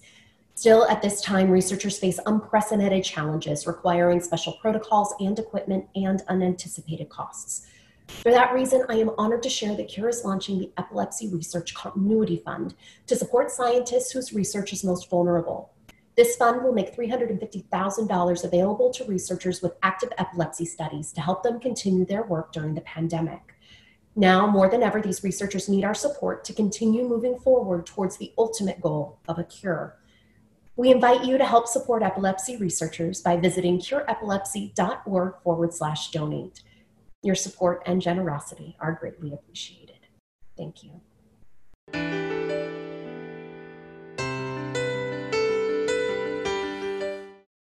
Still, 0.56 0.84
at 0.88 1.00
this 1.00 1.20
time, 1.20 1.48
researchers 1.48 1.96
face 1.96 2.18
unprecedented 2.26 3.04
challenges 3.04 3.68
requiring 3.68 4.18
special 4.18 4.54
protocols 4.54 5.14
and 5.20 5.38
equipment 5.38 5.86
and 5.94 6.24
unanticipated 6.26 7.08
costs. 7.08 7.68
For 8.08 8.32
that 8.32 8.52
reason, 8.52 8.82
I 8.88 8.96
am 8.96 9.12
honored 9.16 9.44
to 9.44 9.48
share 9.48 9.76
that 9.76 9.86
CURE 9.86 10.08
is 10.08 10.24
launching 10.24 10.58
the 10.58 10.72
Epilepsy 10.76 11.28
Research 11.28 11.72
Continuity 11.72 12.42
Fund 12.44 12.74
to 13.06 13.14
support 13.14 13.52
scientists 13.52 14.10
whose 14.10 14.32
research 14.32 14.72
is 14.72 14.82
most 14.82 15.08
vulnerable. 15.08 15.70
This 16.18 16.34
fund 16.34 16.64
will 16.64 16.72
make 16.72 16.96
$350,000 16.96 18.44
available 18.44 18.90
to 18.92 19.04
researchers 19.04 19.62
with 19.62 19.76
active 19.84 20.08
epilepsy 20.18 20.64
studies 20.64 21.12
to 21.12 21.20
help 21.20 21.44
them 21.44 21.60
continue 21.60 22.04
their 22.04 22.24
work 22.24 22.52
during 22.52 22.74
the 22.74 22.80
pandemic. 22.80 23.54
Now, 24.16 24.44
more 24.44 24.68
than 24.68 24.82
ever, 24.82 25.00
these 25.00 25.22
researchers 25.22 25.68
need 25.68 25.84
our 25.84 25.94
support 25.94 26.44
to 26.46 26.52
continue 26.52 27.06
moving 27.06 27.38
forward 27.38 27.86
towards 27.86 28.16
the 28.16 28.32
ultimate 28.36 28.80
goal 28.80 29.20
of 29.28 29.38
a 29.38 29.44
cure. 29.44 29.96
We 30.74 30.90
invite 30.90 31.24
you 31.24 31.38
to 31.38 31.44
help 31.44 31.68
support 31.68 32.02
epilepsy 32.02 32.56
researchers 32.56 33.20
by 33.20 33.36
visiting 33.36 33.78
cureepilepsy.org 33.78 35.34
forward 35.44 35.72
slash 35.72 36.10
donate. 36.10 36.62
Your 37.22 37.36
support 37.36 37.84
and 37.86 38.02
generosity 38.02 38.76
are 38.80 38.98
greatly 39.00 39.32
appreciated. 39.32 40.08
Thank 40.56 40.82
you. 40.82 41.00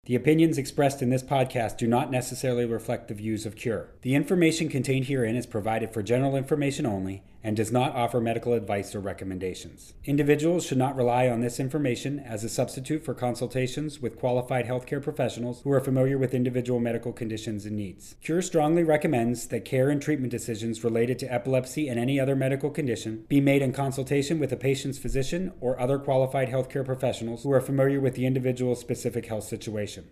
The 0.07 0.15
opinions 0.15 0.57
expressed 0.57 1.03
in 1.03 1.11
this 1.11 1.25
podcast 1.25 1.79
do 1.79 1.89
not 1.89 2.13
necessarily 2.13 2.65
reflect 2.65 3.09
the 3.09 3.15
views 3.15 3.45
of 3.45 3.57
Cure. 3.57 3.89
The 4.03 4.15
information 4.15 4.69
contained 4.69 5.07
herein 5.07 5.35
is 5.35 5.47
provided 5.47 5.93
for 5.93 6.01
general 6.01 6.37
information 6.37 6.87
only 6.87 7.25
and 7.47 7.57
does 7.57 7.71
not 7.71 7.95
offer 7.95 8.21
medical 8.21 8.55
advice 8.55 8.93
or 8.93 8.99
recommendations. 8.99 9.95
Individuals 10.05 10.67
should 10.67 10.77
not 10.77 10.97
rely 10.97 11.29
on 11.29 11.41
this 11.41 11.61
information 11.61 12.19
as 12.19 12.43
a 12.43 12.49
substitute 12.49 13.05
for 13.05 13.15
consultations 13.15 14.03
with 14.03 14.19
qualified 14.19 14.67
healthcare 14.67 15.01
professionals 15.01 15.61
who 15.63 15.71
are 15.71 15.79
familiar 15.79 16.19
with 16.19 16.35
individual 16.35 16.81
medical 16.81 17.13
conditions 17.13 17.65
and 17.65 17.77
needs. 17.77 18.17
Cure 18.21 18.43
strongly 18.43 18.83
recommends 18.83 19.47
that 19.47 19.65
care 19.65 19.91
and 19.91 20.03
treatment 20.03 20.33
decisions 20.33 20.83
related 20.83 21.21
to 21.21 21.33
epilepsy 21.33 21.87
and 21.87 22.01
any 22.01 22.19
other 22.19 22.35
medical 22.35 22.69
condition 22.69 23.25
be 23.29 23.41
made 23.41 23.63
in 23.63 23.73
consultation 23.73 24.41
with 24.41 24.51
a 24.51 24.57
patient's 24.57 24.99
physician 24.99 25.53
or 25.61 25.79
other 25.79 26.01
qualified 26.01 26.49
healthcare 26.49 26.85
professionals 26.85 27.45
who 27.45 27.53
are 27.53 27.61
familiar 27.61 28.01
with 28.01 28.17
the 28.17 28.27
individual's 28.27 28.81
specific 28.81 29.27
health 29.27 29.45
situation. 29.45 30.09